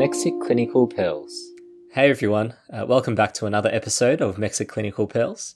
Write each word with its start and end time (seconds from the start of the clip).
Mexic 0.00 0.40
Clinical 0.40 0.86
Pearls. 0.86 1.50
Hey 1.92 2.08
everyone, 2.08 2.54
uh, 2.72 2.86
welcome 2.88 3.14
back 3.14 3.34
to 3.34 3.44
another 3.44 3.68
episode 3.70 4.22
of 4.22 4.38
Mexic 4.38 4.66
Clinical 4.66 5.06
Pearls. 5.06 5.54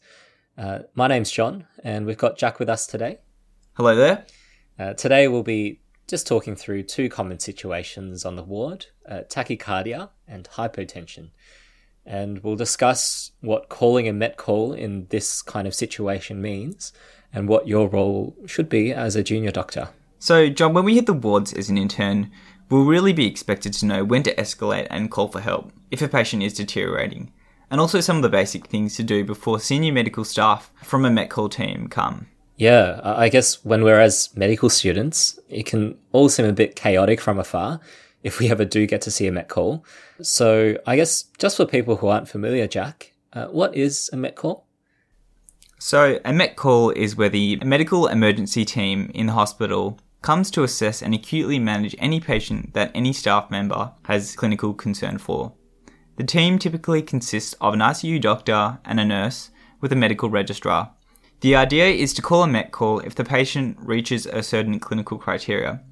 Uh, 0.59 0.81
my 0.95 1.09
name's 1.09 1.31
John, 1.31 1.67
and 1.83 2.05
we've 2.05 2.19
got 2.19 2.37
Jack 2.37 2.59
with 2.59 2.69
us 2.69 2.87
today. 2.87 3.21
Hello 3.73 3.97
there. 3.97 4.27
Uh, 4.79 4.93
today 4.93 5.29
we'll 5.29 5.45
be 5.45 5.81
just 6.07 6.27
talking 6.27 6.57
through 6.57 6.83
two 6.83 7.09
common 7.09 7.39
situations 7.39 8.27
on 8.27 8.37
the 8.37 8.43
ward 8.43 8.85
uh, 9.09 9.21
tachycardia 9.31 10.11
and 10.29 10.47
hypotension. 10.51 11.31
And 12.05 12.45
we'll 12.45 12.55
discuss 12.55 13.31
what 13.41 13.71
calling 13.71 14.09
a 14.09 14.13
met 14.13 14.37
call 14.37 14.75
in 14.75 15.07
this 15.09 15.41
kind 15.41 15.67
of 15.67 15.75
situation 15.75 16.43
means 16.43 16.93
and 17.33 17.49
what 17.49 17.67
your 17.67 17.89
role 17.89 18.37
should 18.45 18.69
be 18.69 18.93
as 18.93 19.17
a 19.17 19.23
junior 19.23 19.53
doctor. 19.53 19.89
So, 20.19 20.49
John, 20.49 20.73
when 20.75 20.85
we 20.85 20.95
hit 20.95 21.07
the 21.07 21.13
wards 21.13 21.53
as 21.53 21.69
an 21.69 21.77
intern, 21.77 22.31
we'll 22.71 22.85
really 22.85 23.13
be 23.13 23.27
expected 23.27 23.73
to 23.75 23.87
know 23.87 24.05
when 24.05 24.23
to 24.25 24.35
escalate 24.37 24.87
and 24.91 25.11
call 25.11 25.29
for 25.29 25.41
help 25.41 25.73
if 25.91 26.03
a 26.03 26.09
patient 26.09 26.43
is 26.43 26.55
deteriorating, 26.55 27.33
and 27.71 27.81
also 27.81 28.01
some 28.01 28.17
of 28.17 28.23
the 28.23 28.29
basic 28.29 28.67
things 28.67 28.97
to 28.97 29.03
do 29.03 29.25
before 29.25 29.61
senior 29.61 29.93
medical 29.93 30.25
staff 30.25 30.71
from 30.83 31.05
a 31.05 31.11
Met 31.11 31.31
Call 31.31 31.49
team 31.49 31.89
come. 31.89 32.27
Yeah, 32.57 33.01
I 33.03 33.29
guess 33.29 33.65
when 33.65 33.83
we're 33.83 34.01
as 34.01 34.35
medical 34.37 34.71
students, 34.71 35.39
it 35.49 35.67
can 35.67 35.99
all 36.13 36.29
seem 36.29 36.47
a 36.47 36.53
bit 36.53 36.77
chaotic 36.77 37.21
from 37.21 37.39
afar 37.39 37.81
if 38.23 38.39
we 38.39 38.51
ever 38.51 38.65
do 38.65 38.87
get 38.87 39.03
to 39.03 39.11
see 39.11 39.27
a 39.27 39.33
Met 39.33 39.49
Call. 39.49 39.85
So, 40.23 40.79
I 40.87 40.97
guess 40.97 41.25
just 41.39 41.57
for 41.57 41.67
people 41.67 41.97
who 41.97 42.09
aren't 42.09 42.29
familiar, 42.29 42.67
Jack, 42.67 43.13
uh, 43.33 43.47
what 43.47 43.75
is 43.75 44.09
a 44.13 44.17
Met 44.17 44.37
Call? 44.37 44.67
So, 45.79 46.21
a 46.25 46.33
Met 46.33 46.57
Call 46.57 46.91
is 46.91 47.17
where 47.17 47.29
the 47.29 47.57
medical 47.57 48.07
emergency 48.07 48.65
team 48.65 49.11
in 49.15 49.27
the 49.27 49.33
hospital 49.33 49.99
comes 50.25 50.51
to 50.51 50.63
assess 50.63 51.03
and 51.03 51.15
acutely 51.15 51.59
manage 51.59 51.95
any 51.99 52.19
patient 52.19 52.73
that 52.73 52.91
any 52.95 53.13
staff 53.13 53.51
member 53.51 53.93
has 54.07 54.35
clinical 54.35 54.73
concern 54.73 55.19
for. 55.19 55.53
The 56.17 56.25
team 56.25 56.59
typically 56.59 57.03
consists 57.03 57.53
of 57.61 57.75
an 57.75 57.81
ICU 57.81 58.23
doctor 58.23 58.79
and 58.87 58.99
a 58.99 59.05
nurse 59.05 59.51
with 59.83 59.93
a 59.93 59.97
medical 59.97 60.31
registrar. 60.31 60.91
The 61.41 61.55
idea 61.55 61.89
is 61.89 62.15
to 62.15 62.23
call 62.23 62.43
a 62.43 62.47
MET 62.47 62.73
call 62.73 63.01
if 63.01 63.15
the 63.15 63.23
patient 63.23 63.77
reaches 63.79 64.25
a 64.25 64.43
certain 64.43 64.81
clinical 64.81 65.19
criteria. 65.19 65.83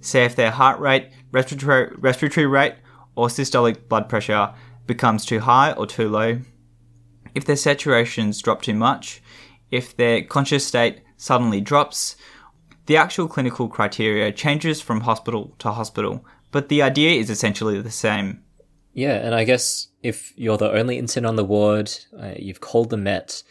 Say 0.00 0.24
if 0.24 0.36
their 0.36 0.52
heart 0.52 0.80
rate, 0.80 1.10
respiratory, 1.30 2.46
rate, 2.46 2.76
or 3.14 3.28
systolic 3.28 3.88
blood 3.88 4.08
pressure 4.08 4.54
becomes 4.86 5.26
too 5.26 5.40
high 5.40 5.72
or 5.72 5.86
too 5.86 6.08
low, 6.08 6.38
if 7.34 7.44
their 7.44 7.56
saturations 7.56 8.42
drop 8.42 8.62
too 8.62 8.74
much, 8.74 9.20
if 9.70 9.94
their 9.94 10.22
conscious 10.22 10.66
state 10.66 11.02
suddenly 11.18 11.60
drops, 11.60 12.16
the 12.86 12.96
actual 12.96 13.28
clinical 13.28 13.68
criteria 13.68 14.32
changes 14.32 14.80
from 14.80 15.02
hospital 15.02 15.54
to 15.58 15.70
hospital, 15.70 16.24
but 16.50 16.68
the 16.68 16.82
idea 16.82 17.12
is 17.12 17.30
essentially 17.30 17.80
the 17.80 17.90
same. 17.90 18.42
Yeah, 18.92 19.14
and 19.14 19.34
I 19.34 19.44
guess 19.44 19.88
if 20.02 20.32
you're 20.36 20.58
the 20.58 20.70
only 20.70 20.98
intern 20.98 21.24
on 21.24 21.36
the 21.36 21.44
ward, 21.44 21.92
uh, 22.18 22.34
you've 22.36 22.60
called 22.60 22.90
the 22.90 22.96
Met, 22.96 23.42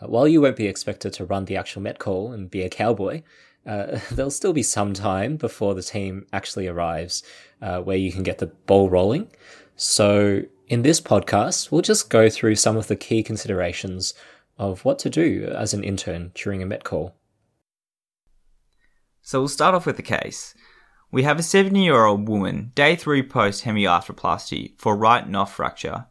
uh, 0.00 0.06
while 0.06 0.28
you 0.28 0.40
won't 0.40 0.56
be 0.56 0.66
expected 0.66 1.12
to 1.14 1.24
run 1.24 1.46
the 1.46 1.56
actual 1.56 1.82
Met 1.82 1.98
call 1.98 2.32
and 2.32 2.50
be 2.50 2.62
a 2.62 2.68
cowboy, 2.68 3.22
uh, 3.66 3.98
there'll 4.12 4.30
still 4.30 4.52
be 4.52 4.62
some 4.62 4.92
time 4.92 5.36
before 5.36 5.74
the 5.74 5.82
team 5.82 6.26
actually 6.32 6.68
arrives 6.68 7.22
uh, 7.60 7.80
where 7.80 7.96
you 7.96 8.12
can 8.12 8.22
get 8.22 8.38
the 8.38 8.46
ball 8.46 8.88
rolling. 8.88 9.28
So, 9.74 10.42
in 10.68 10.82
this 10.82 11.00
podcast, 11.00 11.70
we'll 11.70 11.82
just 11.82 12.10
go 12.10 12.28
through 12.28 12.56
some 12.56 12.76
of 12.76 12.86
the 12.86 12.96
key 12.96 13.22
considerations 13.22 14.14
of 14.58 14.84
what 14.84 14.98
to 15.00 15.10
do 15.10 15.52
as 15.56 15.74
an 15.74 15.84
intern 15.84 16.32
during 16.34 16.62
a 16.62 16.66
Met 16.66 16.84
call. 16.84 17.14
So 19.26 19.40
we'll 19.40 19.48
start 19.48 19.74
off 19.74 19.86
with 19.86 19.96
the 19.96 20.04
case. 20.04 20.54
We 21.10 21.24
have 21.24 21.36
a 21.36 21.42
70 21.42 21.82
year 21.82 22.04
old 22.04 22.28
woman, 22.28 22.70
day 22.76 22.94
3 22.94 23.24
post 23.24 23.64
hemiarthroplasty 23.64 24.78
for 24.78 24.96
right 24.96 25.28
NOF 25.28 25.48
fracture, 25.48 26.06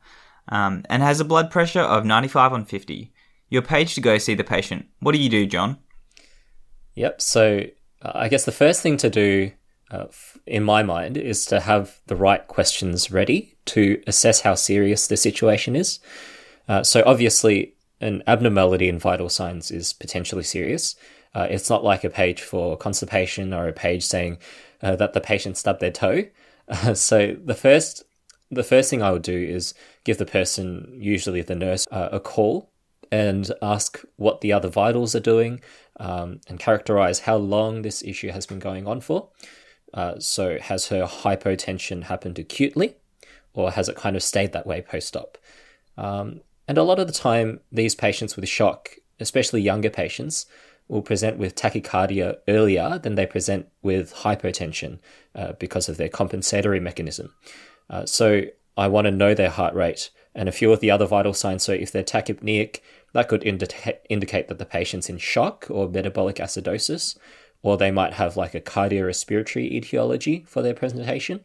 um, 0.50 0.84
and 0.90 1.02
has 1.02 1.22
a 1.22 1.26
blood 1.26 1.50
pressure 1.50 1.80
of 1.80 2.04
95 2.04 2.52
on 2.52 2.66
50. 2.66 3.14
You're 3.48 3.62
paged 3.62 3.96
to 3.96 4.02
go 4.02 4.18
see 4.18 4.36
the 4.36 4.44
patient. 4.44 4.88
What 5.00 5.14
do 5.14 5.22
you 5.22 5.30
do, 5.30 5.46
John? 5.46 5.78
Yep, 6.96 7.22
so 7.22 7.64
uh, 8.02 8.12
I 8.16 8.28
guess 8.28 8.44
the 8.44 8.52
first 8.52 8.82
thing 8.82 8.98
to 8.98 9.10
do, 9.10 9.52
uh, 9.92 10.08
in 10.46 10.66
my 10.66 10.84
mind, 10.84 11.16
is 11.16 11.46
to 11.46 11.62
have 11.62 12.02
the 12.08 12.18
right 12.18 12.46
questions 12.50 13.12
ready 13.12 13.56
to 13.68 14.04
assess 14.08 14.42
how 14.42 14.56
serious 14.56 15.08
the 15.08 15.16
situation 15.16 15.78
is. 15.78 16.02
Uh, 16.68 16.84
so 16.84 17.02
obviously, 17.06 17.76
an 18.02 18.24
abnormality 18.28 18.90
in 18.90 19.00
vital 19.00 19.30
signs 19.30 19.72
is 19.72 19.94
potentially 19.94 20.44
serious. 20.44 20.98
Uh, 21.36 21.48
it's 21.50 21.70
not 21.70 21.84
like 21.84 22.04
a 22.04 22.10
page 22.10 22.42
for 22.42 22.78
constipation 22.78 23.54
or 23.54 23.68
a 23.68 23.74
page 23.74 24.04
saying 24.04 24.38
uh, 24.82 24.96
that 24.96 25.14
the 25.14 25.22
patient 25.22 25.58
stubbed 25.58 25.82
their 25.82 25.92
toe. 25.92 26.24
Uh, 26.68 26.94
so 27.10 27.36
the 27.44 27.54
first 27.54 28.04
the 28.52 28.64
first 28.64 28.90
thing 28.90 29.02
I 29.02 29.12
would 29.12 29.24
do 29.24 29.38
is 29.38 29.74
give 30.04 30.18
the 30.18 30.26
person, 30.26 30.98
usually 31.00 31.42
the 31.42 31.56
nurse, 31.56 31.86
uh, 31.92 32.10
a 32.12 32.20
call 32.20 32.72
and 33.12 33.52
ask 33.62 34.02
what 34.18 34.42
the 34.42 34.54
other 34.54 34.70
vitals 34.70 35.16
are 35.16 35.20
doing 35.20 35.62
um, 36.00 36.42
and 36.48 36.60
characterize 36.60 37.20
how 37.20 37.38
long 37.38 37.82
this 37.82 38.04
issue 38.04 38.30
has 38.30 38.46
been 38.46 38.60
going 38.60 38.88
on 38.88 39.02
for. 39.02 39.30
Uh, 39.94 40.20
so 40.20 40.60
has 40.60 40.88
her 40.88 41.06
hypotension 41.06 42.04
happened 42.04 42.38
acutely 42.38 42.96
or 43.54 43.72
has 43.72 43.90
it 43.90 43.96
kind 43.96 44.16
of 44.16 44.24
stayed 44.24 44.52
that 44.54 44.68
way 44.68 44.82
post-op? 44.82 45.38
Um, 45.98 46.42
and 46.68 46.78
a 46.78 46.84
lot 46.84 47.00
of 47.00 47.08
the 47.08 47.14
time, 47.14 47.62
these 47.72 47.96
patients 47.96 48.36
with 48.36 48.48
shock, 48.48 48.96
especially 49.20 49.62
younger 49.62 49.90
patients, 49.90 50.46
will 50.88 51.02
present 51.02 51.38
with 51.38 51.56
tachycardia 51.56 52.38
earlier 52.48 53.00
than 53.00 53.16
they 53.16 53.26
present 53.26 53.68
with 53.82 54.14
hypotension 54.14 55.00
uh, 55.34 55.54
because 55.54 55.90
of 55.90 55.98
their 55.98 56.10
compensatory 56.10 56.80
mechanism. 56.80 57.34
Uh, 57.90 58.06
so 58.06 58.44
I 58.78 58.88
want 58.88 59.06
to 59.06 59.12
know 59.12 59.34
their 59.34 59.50
heart 59.50 59.74
rate 59.74 60.12
and 60.34 60.50
a 60.50 60.52
few 60.52 60.72
of 60.72 60.82
the 60.82 60.92
other 60.92 61.06
vital 61.06 61.34
signs. 61.34 61.64
So 61.64 61.72
if 61.72 61.92
they're 61.92 62.04
tachypneic, 62.04 62.82
that 63.14 63.30
could 63.30 63.44
indica- 63.44 63.98
indicate 64.10 64.48
that 64.50 64.60
the 64.60 64.66
patient's 64.66 65.10
in 65.10 65.18
shock 65.18 65.68
or 65.70 65.90
metabolic 65.90 66.36
acidosis, 66.36 67.18
or 67.62 67.78
they 67.78 67.92
might 67.92 68.14
have 68.14 68.38
like 68.38 68.54
a 68.54 68.62
cardiorespiratory 68.62 69.72
etiology 69.72 70.46
for 70.48 70.62
their 70.62 70.74
presentation. 70.74 71.40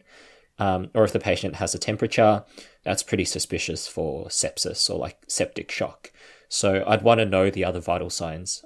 Um, 0.59 0.91
or 0.93 1.05
if 1.05 1.13
the 1.13 1.21
patient 1.21 1.57
has 1.57 1.75
a 1.75 1.79
temperature, 1.79 2.45
that's 2.83 3.03
pretty 3.03 3.25
suspicious 3.25 3.89
for 3.89 4.27
sepsis 4.27 4.91
or 4.91 4.99
like 4.99 5.19
septic 5.27 5.71
shock. 5.71 6.13
So 6.49 6.85
I'd 6.87 7.03
want 7.03 7.21
to 7.21 7.25
know 7.25 7.49
the 7.49 7.65
other 7.65 7.81
vital 7.81 8.11
signs. 8.11 8.63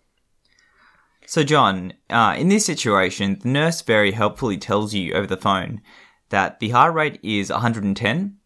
So, 1.27 1.43
John, 1.43 1.95
uh, 2.11 2.37
in 2.39 2.49
this 2.49 2.67
situation, 2.67 3.39
the 3.41 3.49
nurse 3.49 3.81
very 3.81 4.13
helpfully 4.13 4.59
tells 4.59 4.95
you 4.95 5.15
over 5.15 5.27
the 5.27 5.37
phone 5.37 5.81
that 6.29 6.61
the 6.61 6.71
heart 6.71 6.95
rate 6.95 7.19
is 7.23 7.51
110, 7.51 8.37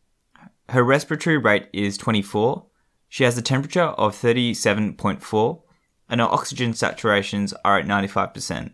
her 0.69 0.83
respiratory 0.83 1.39
rate 1.39 1.69
is 1.73 1.97
24, 1.97 2.67
she 3.09 3.25
has 3.25 3.39
a 3.39 3.43
temperature 3.43 3.83
of 3.83 4.15
37.4, 4.15 5.63
and 6.09 6.21
her 6.21 6.27
oxygen 6.27 6.73
saturations 6.73 7.53
are 7.65 7.79
at 7.79 7.87
95%. 7.87 8.73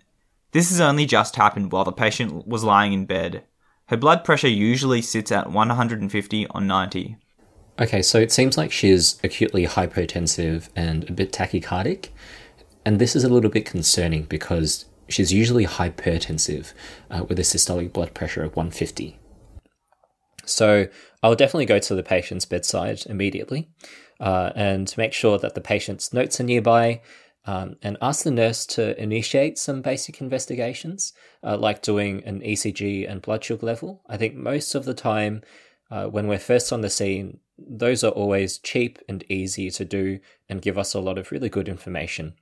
This 0.52 0.70
has 0.70 0.80
only 0.80 1.06
just 1.06 1.36
happened 1.36 1.72
while 1.72 1.84
the 1.84 1.92
patient 1.92 2.46
was 2.46 2.64
lying 2.64 2.92
in 2.92 3.06
bed. 3.06 3.44
Her 3.86 3.96
blood 3.96 4.24
pressure 4.24 4.48
usually 4.48 5.02
sits 5.02 5.30
at 5.32 5.50
150 5.50 6.46
on 6.48 6.66
90. 6.66 7.16
Okay, 7.78 8.02
so 8.02 8.18
it 8.18 8.30
seems 8.30 8.56
like 8.56 8.70
she's 8.70 9.18
acutely 9.24 9.66
hypotensive 9.66 10.68
and 10.76 11.08
a 11.08 11.12
bit 11.12 11.32
tachycardic. 11.32 12.10
And 12.84 12.98
this 12.98 13.16
is 13.16 13.24
a 13.24 13.28
little 13.28 13.50
bit 13.50 13.64
concerning 13.64 14.24
because 14.24 14.84
she's 15.08 15.32
usually 15.32 15.66
hypertensive 15.66 16.72
uh, 17.10 17.24
with 17.24 17.38
a 17.38 17.42
systolic 17.42 17.92
blood 17.92 18.14
pressure 18.14 18.42
of 18.42 18.56
150. 18.56 19.18
So 20.44 20.88
I'll 21.22 21.34
definitely 21.34 21.66
go 21.66 21.78
to 21.78 21.94
the 21.94 22.02
patient's 22.02 22.44
bedside 22.44 23.04
immediately 23.06 23.70
uh, 24.20 24.50
and 24.54 24.94
make 24.98 25.12
sure 25.12 25.38
that 25.38 25.54
the 25.54 25.60
patient's 25.60 26.12
notes 26.12 26.40
are 26.40 26.44
nearby 26.44 27.00
um, 27.46 27.76
and 27.82 27.96
ask 28.00 28.24
the 28.24 28.30
nurse 28.30 28.64
to 28.66 29.00
initiate 29.02 29.58
some 29.58 29.82
basic 29.82 30.20
investigations, 30.20 31.12
uh, 31.42 31.56
like 31.56 31.82
doing 31.82 32.22
an 32.24 32.40
ECG 32.40 33.10
and 33.10 33.22
blood 33.22 33.44
sugar 33.44 33.66
level. 33.66 34.02
I 34.08 34.16
think 34.16 34.34
most 34.34 34.74
of 34.74 34.84
the 34.84 34.94
time, 34.94 35.42
uh, 35.90 36.06
when 36.06 36.26
we're 36.26 36.38
first 36.38 36.72
on 36.72 36.80
the 36.80 36.90
scene, 36.90 37.40
those 37.58 38.02
are 38.02 38.10
always 38.10 38.58
cheap 38.58 38.98
and 39.08 39.24
easy 39.28 39.70
to 39.70 39.84
do 39.84 40.20
and 40.48 40.62
give 40.62 40.78
us 40.78 40.94
a 40.94 41.00
lot 41.00 41.18
of 41.18 41.30
really 41.30 41.48
good 41.48 41.68
information. 41.68 42.34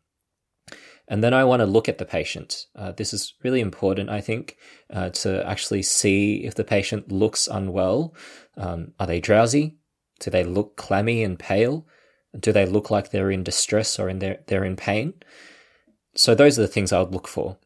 And 1.12 1.22
then 1.22 1.34
I 1.34 1.44
want 1.44 1.60
to 1.60 1.66
look 1.66 1.90
at 1.90 1.98
the 1.98 2.06
patient. 2.06 2.64
Uh, 2.74 2.92
this 2.92 3.12
is 3.12 3.34
really 3.44 3.60
important, 3.60 4.08
I 4.08 4.22
think, 4.22 4.56
uh, 4.88 5.10
to 5.10 5.46
actually 5.46 5.82
see 5.82 6.36
if 6.36 6.54
the 6.54 6.64
patient 6.64 7.12
looks 7.12 7.46
unwell. 7.46 8.14
Um, 8.56 8.94
are 8.98 9.06
they 9.06 9.20
drowsy? 9.20 9.76
Do 10.20 10.30
they 10.30 10.42
look 10.42 10.78
clammy 10.78 11.22
and 11.22 11.38
pale? 11.38 11.86
Do 12.40 12.50
they 12.50 12.64
look 12.64 12.90
like 12.90 13.10
they're 13.10 13.30
in 13.30 13.44
distress 13.44 13.98
or 13.98 14.08
in 14.08 14.20
their, 14.20 14.38
they're 14.46 14.64
in 14.64 14.74
pain? 14.74 15.12
So 16.14 16.34
those 16.34 16.58
are 16.58 16.62
the 16.62 16.66
things 16.66 16.94
I 16.94 17.00
would 17.00 17.12
look 17.12 17.28
for. 17.28 17.58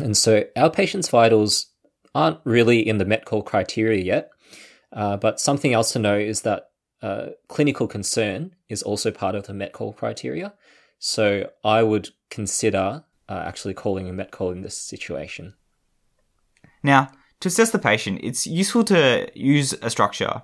And 0.00 0.16
so 0.16 0.42
our 0.56 0.68
patient's 0.68 1.08
vitals 1.08 1.66
aren't 2.16 2.40
really 2.42 2.80
in 2.80 2.98
the 2.98 3.04
Met 3.04 3.26
call 3.26 3.44
criteria 3.44 4.02
yet, 4.02 4.30
uh, 4.92 5.16
but 5.18 5.38
something 5.38 5.72
else 5.72 5.92
to 5.92 6.00
know 6.00 6.18
is 6.18 6.42
that 6.42 6.70
uh, 7.00 7.26
clinical 7.46 7.86
concern 7.86 8.56
is 8.68 8.82
also 8.82 9.12
part 9.12 9.36
of 9.36 9.46
the 9.46 9.54
Met 9.54 9.72
call 9.72 9.92
criteria. 9.92 10.52
So 11.04 11.50
I 11.64 11.82
would 11.82 12.10
consider 12.30 13.02
uh, 13.28 13.42
actually 13.44 13.74
calling 13.74 14.08
a 14.08 14.12
Met 14.12 14.30
call 14.30 14.52
in 14.52 14.62
this 14.62 14.78
situation. 14.78 15.54
Now, 16.80 17.10
To 17.42 17.48
assess 17.48 17.72
the 17.72 17.78
patient, 17.80 18.20
it's 18.22 18.46
useful 18.46 18.84
to 18.84 19.28
use 19.34 19.72
a 19.82 19.90
structure. 19.90 20.42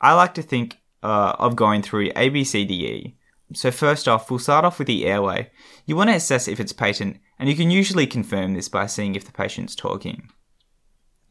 I 0.00 0.14
like 0.14 0.34
to 0.34 0.42
think 0.42 0.78
uh, 1.02 1.34
of 1.36 1.56
going 1.56 1.82
through 1.82 2.12
A, 2.14 2.28
B, 2.28 2.44
C, 2.44 2.64
D, 2.64 2.86
E. 2.86 3.16
So 3.54 3.72
first 3.72 4.06
off, 4.06 4.30
we'll 4.30 4.38
start 4.38 4.64
off 4.64 4.78
with 4.78 4.86
the 4.86 5.04
airway. 5.04 5.50
You 5.84 5.96
want 5.96 6.10
to 6.10 6.14
assess 6.14 6.46
if 6.46 6.60
it's 6.60 6.72
patent, 6.72 7.18
and 7.40 7.48
you 7.48 7.56
can 7.56 7.72
usually 7.72 8.06
confirm 8.06 8.54
this 8.54 8.68
by 8.68 8.86
seeing 8.86 9.16
if 9.16 9.24
the 9.24 9.32
patient's 9.32 9.74
talking. 9.74 10.30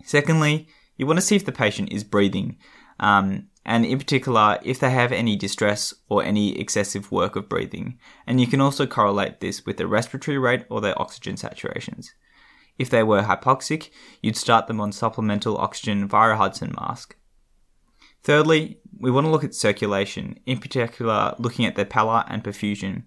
Secondly, 0.04 0.68
you 0.98 1.08
want 1.08 1.20
to 1.20 1.26
see 1.26 1.38
if 1.38 1.46
the 1.46 1.54
patient 1.54 1.94
is 1.94 2.04
breathing, 2.04 2.58
um, 3.00 3.48
and 3.68 3.86
in 3.86 4.00
particular, 4.00 4.58
if 4.64 4.80
they 4.80 4.90
have 4.92 5.12
any 5.12 5.36
distress 5.36 5.94
or 6.08 6.24
any 6.24 6.58
excessive 6.58 7.12
work 7.12 7.36
of 7.36 7.50
breathing. 7.50 8.00
And 8.26 8.40
you 8.40 8.48
can 8.48 8.62
also 8.62 8.88
correlate 8.88 9.42
this 9.42 9.66
with 9.66 9.76
their 9.76 9.88
respiratory 9.88 10.38
rate 10.38 10.64
or 10.70 10.80
their 10.80 11.00
oxygen 11.00 11.36
saturations. 11.36 12.08
If 12.80 12.90
they 12.90 13.04
were 13.04 13.24
hypoxic, 13.24 13.90
you'd 14.22 14.38
start 14.38 14.68
them 14.68 14.80
on 14.80 14.94
supplemental 14.94 15.58
oxygen 15.58 16.08
via 16.08 16.32
a 16.32 16.36
Hudson 16.38 16.74
mask. 16.80 17.18
Thirdly, 18.24 18.80
we 18.98 19.12
want 19.12 19.26
to 19.26 19.32
look 19.32 19.44
at 19.44 19.54
circulation, 19.54 20.40
in 20.46 20.60
particular, 20.60 21.36
looking 21.38 21.66
at 21.66 21.76
their 21.76 21.86
pallor 21.86 22.24
and 22.30 22.46
perfusion. 22.46 23.04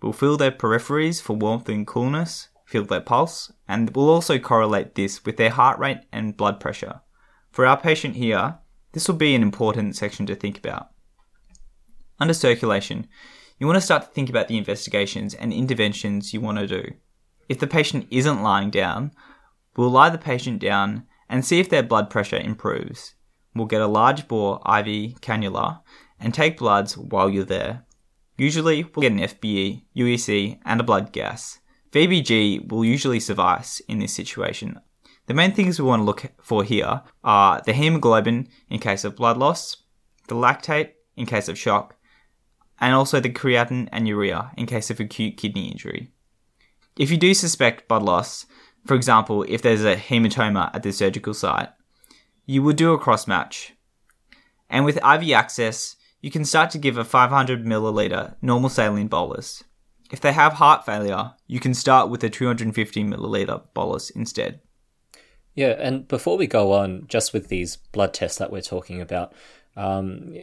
We'll 0.00 0.14
feel 0.14 0.38
their 0.38 0.50
peripheries 0.50 1.20
for 1.20 1.36
warmth 1.36 1.68
and 1.68 1.86
coolness, 1.86 2.48
feel 2.64 2.86
their 2.86 3.02
pulse, 3.02 3.52
and 3.68 3.94
we'll 3.94 4.08
also 4.08 4.38
correlate 4.38 4.94
this 4.94 5.26
with 5.26 5.36
their 5.36 5.50
heart 5.50 5.78
rate 5.78 6.00
and 6.10 6.38
blood 6.38 6.58
pressure. 6.58 7.02
For 7.50 7.66
our 7.66 7.78
patient 7.78 8.16
here, 8.16 8.59
this 8.92 9.08
will 9.08 9.16
be 9.16 9.34
an 9.34 9.42
important 9.42 9.96
section 9.96 10.26
to 10.26 10.34
think 10.34 10.58
about. 10.58 10.88
Under 12.18 12.34
circulation, 12.34 13.08
you 13.58 13.66
want 13.66 13.76
to 13.76 13.82
start 13.82 14.02
to 14.02 14.08
think 14.08 14.28
about 14.28 14.48
the 14.48 14.58
investigations 14.58 15.34
and 15.34 15.52
interventions 15.52 16.32
you 16.32 16.40
want 16.40 16.58
to 16.58 16.66
do. 16.66 16.92
If 17.48 17.58
the 17.58 17.66
patient 17.66 18.06
isn't 18.10 18.42
lying 18.42 18.70
down, 18.70 19.12
we'll 19.76 19.90
lie 19.90 20.10
the 20.10 20.18
patient 20.18 20.60
down 20.60 21.06
and 21.28 21.44
see 21.44 21.60
if 21.60 21.68
their 21.68 21.82
blood 21.82 22.10
pressure 22.10 22.38
improves. 22.38 23.14
We'll 23.54 23.66
get 23.66 23.80
a 23.80 23.86
large 23.86 24.28
bore 24.28 24.56
IV 24.66 25.20
cannula 25.20 25.82
and 26.18 26.32
take 26.32 26.58
bloods 26.58 26.96
while 26.96 27.28
you're 27.28 27.44
there. 27.44 27.84
Usually, 28.36 28.84
we'll 28.84 29.02
get 29.02 29.12
an 29.12 29.18
FBE, 29.18 29.84
UEC, 29.96 30.60
and 30.64 30.80
a 30.80 30.84
blood 30.84 31.12
gas. 31.12 31.58
VBG 31.92 32.70
will 32.70 32.84
usually 32.84 33.20
suffice 33.20 33.80
in 33.80 33.98
this 33.98 34.14
situation. 34.14 34.80
The 35.30 35.34
main 35.34 35.52
things 35.52 35.78
we 35.78 35.86
want 35.86 36.00
to 36.00 36.04
look 36.04 36.26
for 36.42 36.64
here 36.64 37.02
are 37.22 37.62
the 37.64 37.72
hemoglobin 37.72 38.48
in 38.68 38.80
case 38.80 39.04
of 39.04 39.14
blood 39.14 39.36
loss, 39.36 39.76
the 40.26 40.34
lactate 40.34 40.94
in 41.16 41.24
case 41.24 41.48
of 41.48 41.56
shock, 41.56 41.94
and 42.80 42.96
also 42.96 43.20
the 43.20 43.30
creatinine 43.30 43.88
and 43.92 44.08
urea 44.08 44.50
in 44.56 44.66
case 44.66 44.90
of 44.90 44.98
acute 44.98 45.36
kidney 45.36 45.68
injury. 45.68 46.10
If 46.98 47.12
you 47.12 47.16
do 47.16 47.32
suspect 47.32 47.86
blood 47.86 48.02
loss, 48.02 48.46
for 48.84 48.96
example, 48.96 49.44
if 49.48 49.62
there's 49.62 49.84
a 49.84 49.94
hematoma 49.94 50.74
at 50.74 50.82
the 50.82 50.92
surgical 50.92 51.32
site, 51.32 51.68
you 52.44 52.64
would 52.64 52.74
do 52.74 52.92
a 52.92 52.98
cross 52.98 53.28
match. 53.28 53.74
And 54.68 54.84
with 54.84 54.96
IV 54.96 55.30
access, 55.30 55.94
you 56.20 56.32
can 56.32 56.44
start 56.44 56.70
to 56.70 56.78
give 56.78 56.98
a 56.98 57.04
500 57.04 57.64
milliliter 57.64 58.34
normal 58.42 58.68
saline 58.68 59.06
bolus. 59.06 59.62
If 60.10 60.20
they 60.20 60.32
have 60.32 60.54
heart 60.54 60.84
failure, 60.84 61.34
you 61.46 61.60
can 61.60 61.72
start 61.72 62.10
with 62.10 62.24
a 62.24 62.28
250 62.28 63.04
milliliter 63.04 63.62
bolus 63.74 64.10
instead. 64.10 64.58
Yeah, 65.54 65.76
and 65.78 66.06
before 66.06 66.36
we 66.36 66.46
go 66.46 66.72
on, 66.72 67.06
just 67.08 67.32
with 67.32 67.48
these 67.48 67.76
blood 67.76 68.14
tests 68.14 68.38
that 68.38 68.52
we're 68.52 68.62
talking 68.62 69.00
about, 69.00 69.32
um, 69.76 70.34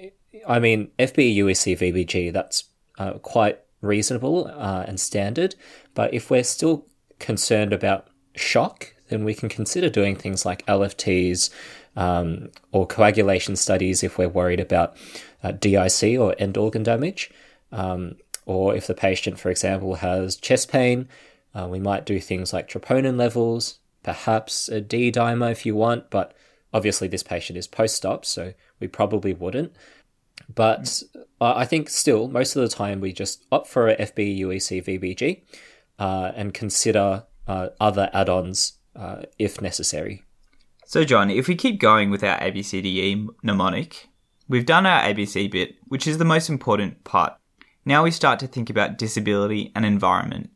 I 0.47 0.59
mean, 0.59 0.89
FBE, 0.99 1.37
UEC, 1.37 1.77
VBG, 1.77 2.33
that's 2.33 2.65
uh, 2.97 3.13
quite 3.13 3.59
reasonable 3.81 4.47
uh, 4.47 4.83
and 4.87 4.99
standard. 4.99 5.55
But 5.93 6.13
if 6.13 6.29
we're 6.29 6.43
still 6.43 6.85
concerned 7.19 7.73
about 7.73 8.07
shock, 8.35 8.93
then 9.09 9.23
we 9.23 9.33
can 9.33 9.49
consider 9.49 9.89
doing 9.89 10.15
things 10.15 10.45
like 10.45 10.65
LFTs 10.65 11.49
um, 11.95 12.49
or 12.71 12.85
coagulation 12.85 13.55
studies 13.55 14.03
if 14.03 14.17
we're 14.17 14.29
worried 14.29 14.59
about 14.59 14.95
uh, 15.43 15.51
DIC 15.51 16.19
or 16.19 16.35
end 16.37 16.57
organ 16.57 16.83
damage. 16.83 17.31
Um, 17.71 18.15
or 18.45 18.75
if 18.75 18.87
the 18.87 18.93
patient, 18.93 19.39
for 19.39 19.49
example, 19.49 19.95
has 19.95 20.37
chest 20.37 20.71
pain, 20.71 21.09
uh, 21.53 21.67
we 21.69 21.79
might 21.79 22.05
do 22.05 22.19
things 22.19 22.53
like 22.53 22.69
troponin 22.69 23.17
levels, 23.17 23.79
perhaps 24.07 24.69
a 24.69 24.79
D 24.79 25.11
dimer 25.11 25.51
if 25.51 25.65
you 25.65 25.75
want, 25.75 26.09
but 26.09 26.33
obviously 26.73 27.09
this 27.09 27.23
patient 27.23 27.57
is 27.57 27.67
post 27.67 28.05
op, 28.05 28.23
so 28.23 28.53
we 28.79 28.87
probably 28.87 29.33
wouldn't. 29.33 29.73
But 30.55 31.03
uh, 31.41 31.55
I 31.57 31.65
think 31.65 31.89
still, 31.89 32.29
most 32.29 32.55
of 32.55 32.61
the 32.61 32.73
time, 32.73 33.01
we 33.01 33.11
just 33.11 33.43
opt 33.51 33.67
for 33.67 33.89
a 33.89 33.97
FB, 33.97 34.39
UEC, 34.39 34.85
VBG 34.85 35.41
uh, 35.99 36.31
and 36.37 36.53
consider 36.53 37.25
uh, 37.49 37.67
other 37.81 38.09
add 38.13 38.29
ons 38.29 38.77
uh, 38.95 39.23
if 39.37 39.61
necessary. 39.61 40.23
So, 40.85 41.03
John, 41.03 41.29
if 41.29 41.49
we 41.49 41.55
keep 41.55 41.77
going 41.77 42.09
with 42.09 42.23
our 42.23 42.39
ABCDE 42.39 43.27
mnemonic, 43.43 44.07
we've 44.47 44.65
done 44.65 44.85
our 44.85 45.01
ABC 45.01 45.51
bit, 45.51 45.75
which 45.89 46.07
is 46.07 46.17
the 46.17 46.23
most 46.23 46.47
important 46.47 47.03
part. 47.03 47.33
Now 47.83 48.05
we 48.05 48.11
start 48.11 48.39
to 48.39 48.47
think 48.47 48.69
about 48.69 48.97
disability 48.97 49.73
and 49.75 49.85
environment. 49.85 50.51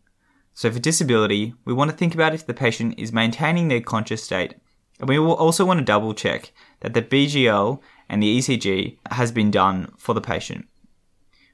So 0.53 0.71
for 0.71 0.79
disability, 0.79 1.53
we 1.65 1.73
want 1.73 1.91
to 1.91 1.97
think 1.97 2.13
about 2.13 2.33
if 2.33 2.45
the 2.45 2.53
patient 2.53 2.95
is 2.97 3.13
maintaining 3.13 3.67
their 3.67 3.81
conscious 3.81 4.23
state. 4.23 4.55
And 4.99 5.09
we 5.09 5.17
will 5.17 5.33
also 5.33 5.65
want 5.65 5.79
to 5.79 5.85
double 5.85 6.13
check 6.13 6.51
that 6.81 6.93
the 6.93 7.01
BGL 7.01 7.79
and 8.09 8.21
the 8.21 8.37
ECG 8.37 8.97
has 9.11 9.31
been 9.31 9.49
done 9.49 9.91
for 9.97 10.13
the 10.13 10.21
patient. 10.21 10.67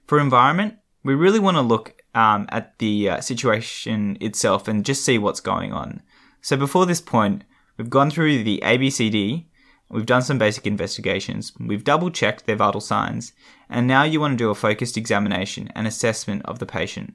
For 0.06 0.20
environment, 0.20 0.76
we 1.04 1.16
really 1.16 1.40
want 1.40 1.56
to 1.56 1.62
look 1.62 2.02
um, 2.16 2.48
at 2.50 2.80
the 2.80 3.10
uh, 3.10 3.22
situation 3.22 4.18
itself 4.20 4.68
and 4.68 4.84
just 4.84 5.06
see 5.06 5.18
what's 5.18 5.40
going 5.40 5.72
on. 5.72 6.02
So 6.42 6.58
before 6.58 6.86
this 6.86 7.02
point, 7.02 7.44
we've 7.78 7.90
gone 7.90 8.10
through 8.10 8.44
the 8.44 8.60
ABCD, 8.64 9.46
we've 9.90 10.06
done 10.06 10.22
some 10.22 10.38
basic 10.38 10.66
investigations, 10.66 11.54
we've 11.60 11.84
double 11.84 12.10
checked 12.10 12.46
their 12.46 12.56
vital 12.56 12.82
signs, 12.82 13.34
and 13.70 13.86
now 13.86 14.04
you 14.04 14.20
want 14.20 14.34
to 14.34 14.44
do 14.44 14.50
a 14.50 14.56
focused 14.56 14.98
examination 14.98 15.70
and 15.76 15.86
assessment 15.86 16.42
of 16.46 16.60
the 16.60 16.66
patient. 16.66 17.14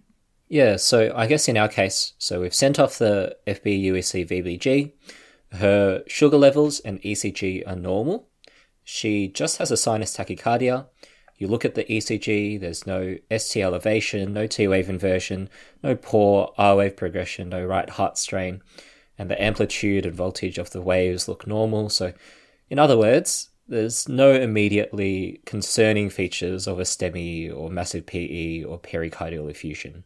Yeah, 0.53 0.77
so 0.77 1.11
I 1.17 1.29
guess 1.29 1.49
in 1.49 1.57
our 1.57 1.67
case, 1.67 2.13
so 2.19 2.43
we've 2.43 2.55
sent 2.55 2.79
off 2.79 2.99
the 2.99 3.39
FB, 3.47 3.85
UEC, 3.85 4.29
VBG. 4.29 4.93
Her 5.53 6.05
sugar 6.07 6.37
levels 6.37 6.79
and 6.81 7.01
ECG 7.01 7.67
are 7.67 7.75
normal. 7.75 8.29
She 8.85 9.29
just 9.29 9.57
has 9.57 9.71
a 9.71 9.79
sinus 9.79 10.15
tachycardia. 10.15 10.89
You 11.39 11.49
look 11.49 11.65
at 11.65 11.75
the 11.75 11.85
ECG, 11.85 12.61
there's 12.61 12.87
no 12.87 13.17
ST 13.35 13.65
elevation, 13.65 14.35
no 14.35 14.47
T 14.47 14.69
wave 14.69 14.91
inversion, 14.91 15.49
no 15.83 15.97
poor 15.97 16.53
R 16.59 16.77
wave 16.77 16.99
progression, 16.99 17.49
no 17.49 17.65
right 17.65 17.89
heart 17.89 18.19
strain, 18.19 18.61
and 19.17 19.31
the 19.31 19.43
amplitude 19.43 20.05
and 20.05 20.15
voltage 20.15 20.59
of 20.59 20.69
the 20.73 20.83
waves 20.83 21.29
look 21.29 21.47
normal. 21.47 21.89
So, 21.89 22.13
in 22.69 22.79
other 22.79 22.99
words, 22.99 23.49
there's 23.67 24.07
no 24.07 24.35
immediately 24.35 25.41
concerning 25.47 26.11
features 26.11 26.67
of 26.67 26.79
a 26.79 26.83
STEMI 26.83 27.51
or 27.51 27.71
massive 27.71 28.05
PE 28.05 28.65
or 28.65 28.79
pericardial 28.79 29.51
effusion. 29.51 30.05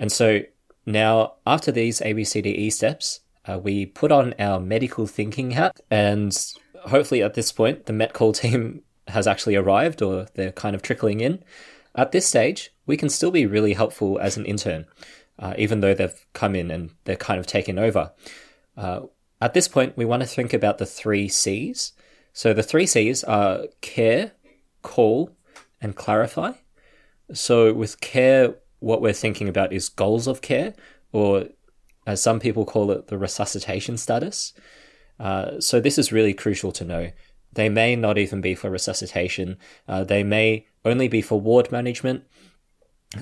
And 0.00 0.10
so 0.10 0.40
now, 0.86 1.34
after 1.46 1.70
these 1.70 2.00
ABCDE 2.00 2.72
steps, 2.72 3.20
uh, 3.46 3.58
we 3.58 3.84
put 3.84 4.10
on 4.10 4.34
our 4.38 4.58
medical 4.58 5.06
thinking 5.06 5.52
hat, 5.52 5.78
and 5.90 6.36
hopefully 6.86 7.22
at 7.22 7.34
this 7.34 7.52
point, 7.52 7.84
the 7.84 7.92
Met 7.92 8.14
Call 8.14 8.32
team 8.32 8.82
has 9.08 9.26
actually 9.26 9.56
arrived 9.56 10.02
or 10.02 10.26
they're 10.34 10.52
kind 10.52 10.74
of 10.74 10.82
trickling 10.82 11.20
in. 11.20 11.44
At 11.94 12.12
this 12.12 12.26
stage, 12.26 12.72
we 12.86 12.96
can 12.96 13.10
still 13.10 13.30
be 13.30 13.44
really 13.44 13.74
helpful 13.74 14.18
as 14.18 14.36
an 14.36 14.46
intern, 14.46 14.86
uh, 15.38 15.54
even 15.58 15.80
though 15.80 15.94
they've 15.94 16.26
come 16.32 16.54
in 16.54 16.70
and 16.70 16.90
they're 17.04 17.16
kind 17.16 17.38
of 17.38 17.46
taken 17.46 17.78
over. 17.78 18.12
Uh, 18.76 19.02
at 19.40 19.52
this 19.52 19.68
point, 19.68 19.96
we 19.96 20.04
want 20.04 20.22
to 20.22 20.28
think 20.28 20.54
about 20.54 20.78
the 20.78 20.86
three 20.86 21.28
C's. 21.28 21.92
So 22.32 22.54
the 22.54 22.62
three 22.62 22.86
C's 22.86 23.22
are 23.24 23.64
care, 23.80 24.32
call, 24.82 25.36
and 25.80 25.94
clarify. 25.94 26.52
So 27.32 27.72
with 27.72 28.00
care, 28.00 28.54
what 28.80 29.00
we're 29.00 29.12
thinking 29.12 29.48
about 29.48 29.72
is 29.72 29.88
goals 29.88 30.26
of 30.26 30.42
care, 30.42 30.74
or 31.12 31.46
as 32.06 32.22
some 32.22 32.40
people 32.40 32.64
call 32.64 32.90
it, 32.90 33.06
the 33.06 33.18
resuscitation 33.18 33.96
status. 33.96 34.52
Uh, 35.18 35.60
so 35.60 35.80
this 35.80 35.98
is 35.98 36.12
really 36.12 36.34
crucial 36.34 36.72
to 36.72 36.84
know. 36.84 37.10
They 37.52 37.68
may 37.68 37.96
not 37.96 38.18
even 38.18 38.40
be 38.40 38.54
for 38.54 38.70
resuscitation. 38.70 39.58
Uh, 39.86 40.04
they 40.04 40.22
may 40.22 40.66
only 40.84 41.08
be 41.08 41.20
for 41.20 41.40
ward 41.40 41.70
management. 41.70 42.24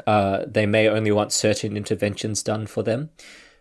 Uh, 0.07 0.45
they 0.47 0.67
may 0.67 0.89
only 0.89 1.11
want 1.11 1.33
certain 1.33 1.77
interventions 1.77 2.43
done 2.43 2.67
for 2.67 2.83
them. 2.83 3.11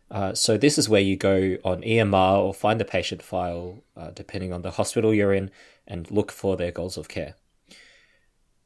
Uh, 0.10 0.34
so 0.34 0.58
this 0.58 0.78
is 0.78 0.88
where 0.88 1.02
you 1.02 1.18
go 1.18 1.58
on 1.64 1.82
EMR 1.82 2.38
or 2.38 2.54
find 2.54 2.80
the 2.80 2.86
patient 2.86 3.22
file, 3.22 3.84
uh, 3.96 4.12
depending 4.12 4.54
on 4.54 4.62
the 4.62 4.72
hospital 4.72 5.14
you're 5.14 5.34
in, 5.34 5.52
and 5.86 6.10
look 6.12 6.32
for 6.32 6.56
their 6.56 6.72
goals 6.72 6.98
of 6.98 7.08
care. 7.08 7.36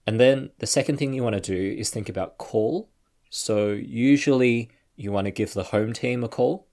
And 0.06 0.20
then 0.20 0.52
the 0.60 0.68
second 0.68 0.98
thing 0.98 1.14
you 1.14 1.24
want 1.24 1.36
to 1.36 1.42
do 1.42 1.80
is 1.80 1.90
think 1.90 2.10
about 2.10 2.38
call. 2.38 2.91
So 3.32 3.72
usually 3.72 4.70
you 4.98 5.12
want 5.12 5.26
to 5.26 5.32
give 5.32 5.54
the 5.54 5.64
home 5.64 5.94
team 5.94 6.24
a 6.24 6.28
call. 6.28 6.68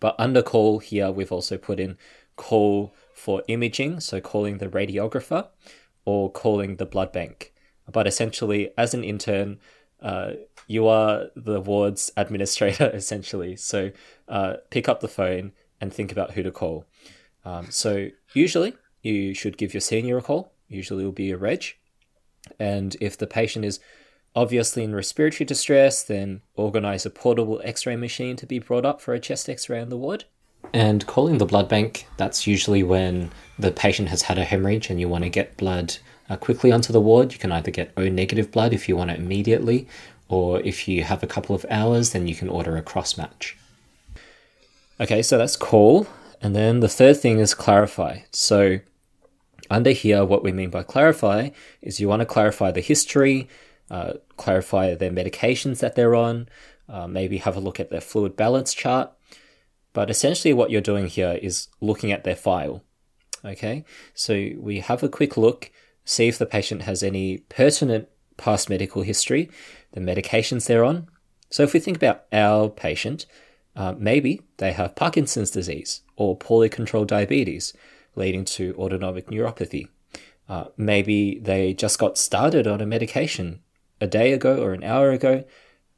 But 0.00 0.16
under 0.18 0.42
call 0.42 0.80
here, 0.80 1.10
we've 1.10 1.32
also 1.32 1.56
put 1.56 1.78
in 1.78 1.96
call 2.36 2.92
for 3.14 3.42
imaging, 3.48 4.00
so 4.00 4.20
calling 4.20 4.58
the 4.58 4.66
radiographer 4.66 5.48
or 6.04 6.30
calling 6.30 6.76
the 6.76 6.86
blood 6.86 7.12
bank. 7.12 7.54
But 7.90 8.06
essentially, 8.06 8.72
as 8.76 8.94
an 8.94 9.04
intern, 9.04 9.60
uh, 10.02 10.32
you 10.66 10.88
are 10.88 11.26
the 11.36 11.60
ward's 11.60 12.10
administrator, 12.16 12.90
essentially. 12.92 13.56
So 13.56 13.92
uh, 14.28 14.54
pick 14.70 14.88
up 14.88 15.00
the 15.00 15.08
phone 15.08 15.52
and 15.80 15.92
think 15.92 16.10
about 16.10 16.32
who 16.32 16.42
to 16.42 16.50
call. 16.50 16.84
Um, 17.44 17.70
so 17.70 18.08
usually 18.34 18.74
you 19.02 19.34
should 19.34 19.56
give 19.56 19.72
your 19.72 19.80
senior 19.80 20.18
a 20.18 20.22
call. 20.22 20.52
Usually 20.68 21.04
it 21.04 21.06
will 21.06 21.12
be 21.12 21.30
a 21.30 21.36
reg. 21.36 21.64
And 22.58 22.96
if 23.00 23.16
the 23.16 23.26
patient 23.26 23.64
is 23.64 23.78
obviously 24.34 24.84
in 24.84 24.94
respiratory 24.94 25.44
distress, 25.44 26.02
then 26.02 26.42
organize 26.54 27.06
a 27.06 27.10
portable 27.10 27.60
x 27.64 27.86
ray 27.86 27.96
machine 27.96 28.36
to 28.36 28.46
be 28.46 28.58
brought 28.58 28.84
up 28.84 29.00
for 29.00 29.14
a 29.14 29.20
chest 29.20 29.48
x 29.48 29.68
ray 29.68 29.80
in 29.80 29.88
the 29.88 29.96
ward. 29.96 30.24
And 30.72 31.06
calling 31.06 31.38
the 31.38 31.46
blood 31.46 31.68
bank, 31.68 32.06
that's 32.16 32.46
usually 32.46 32.82
when 32.82 33.30
the 33.58 33.70
patient 33.70 34.08
has 34.08 34.22
had 34.22 34.38
a 34.38 34.44
hemorrhage 34.44 34.90
and 34.90 35.00
you 35.00 35.08
want 35.08 35.24
to 35.24 35.30
get 35.30 35.56
blood 35.56 35.96
uh, 36.28 36.36
quickly 36.36 36.70
onto 36.70 36.92
the 36.92 37.00
ward. 37.00 37.32
You 37.32 37.38
can 37.38 37.52
either 37.52 37.70
get 37.70 37.92
O 37.96 38.08
negative 38.08 38.52
blood 38.52 38.72
if 38.72 38.88
you 38.88 38.96
want 38.96 39.10
it 39.10 39.18
immediately, 39.18 39.88
or 40.28 40.60
if 40.60 40.86
you 40.86 41.02
have 41.02 41.22
a 41.22 41.26
couple 41.26 41.56
of 41.56 41.66
hours, 41.70 42.10
then 42.10 42.28
you 42.28 42.34
can 42.34 42.48
order 42.48 42.76
a 42.76 42.82
cross 42.82 43.18
match. 43.18 43.56
Okay, 45.00 45.22
so 45.22 45.36
that's 45.36 45.56
call. 45.56 46.06
And 46.40 46.54
then 46.54 46.80
the 46.80 46.88
third 46.88 47.18
thing 47.18 47.38
is 47.38 47.52
clarify. 47.52 48.20
So, 48.30 48.78
under 49.68 49.90
here, 49.90 50.24
what 50.24 50.42
we 50.42 50.52
mean 50.52 50.70
by 50.70 50.82
clarify 50.82 51.50
is 51.82 52.00
you 52.00 52.08
want 52.08 52.20
to 52.20 52.26
clarify 52.26 52.70
the 52.70 52.80
history, 52.80 53.48
uh, 53.90 54.14
clarify 54.36 54.94
their 54.94 55.10
medications 55.10 55.80
that 55.80 55.96
they're 55.96 56.14
on, 56.14 56.48
uh, 56.88 57.06
maybe 57.06 57.38
have 57.38 57.56
a 57.56 57.60
look 57.60 57.80
at 57.80 57.90
their 57.90 58.00
fluid 58.00 58.36
balance 58.36 58.72
chart. 58.72 59.12
But 59.92 60.10
essentially, 60.10 60.54
what 60.54 60.70
you're 60.70 60.80
doing 60.80 61.06
here 61.08 61.38
is 61.42 61.68
looking 61.80 62.12
at 62.12 62.24
their 62.24 62.36
file. 62.36 62.82
Okay, 63.44 63.84
so 64.14 64.50
we 64.58 64.80
have 64.80 65.02
a 65.02 65.08
quick 65.08 65.36
look, 65.36 65.70
see 66.04 66.28
if 66.28 66.38
the 66.38 66.46
patient 66.46 66.82
has 66.82 67.02
any 67.02 67.38
pertinent 67.38 68.08
past 68.36 68.68
medical 68.68 69.02
history, 69.02 69.50
the 69.92 70.00
medications 70.00 70.66
they're 70.66 70.84
on. 70.84 71.08
So, 71.48 71.62
if 71.62 71.72
we 71.72 71.80
think 71.80 71.96
about 71.96 72.24
our 72.32 72.68
patient, 72.68 73.26
uh, 73.74 73.94
maybe 73.98 74.42
they 74.58 74.72
have 74.72 74.94
Parkinson's 74.94 75.50
disease 75.50 76.02
or 76.16 76.36
poorly 76.36 76.68
controlled 76.68 77.08
diabetes, 77.08 77.72
leading 78.14 78.44
to 78.44 78.74
autonomic 78.78 79.28
neuropathy. 79.28 79.88
Uh, 80.48 80.64
maybe 80.76 81.38
they 81.38 81.72
just 81.72 81.98
got 81.98 82.18
started 82.18 82.66
on 82.66 82.80
a 82.80 82.86
medication 82.86 83.60
a 84.00 84.06
day 84.06 84.32
ago 84.32 84.62
or 84.62 84.72
an 84.72 84.84
hour 84.84 85.10
ago, 85.10 85.44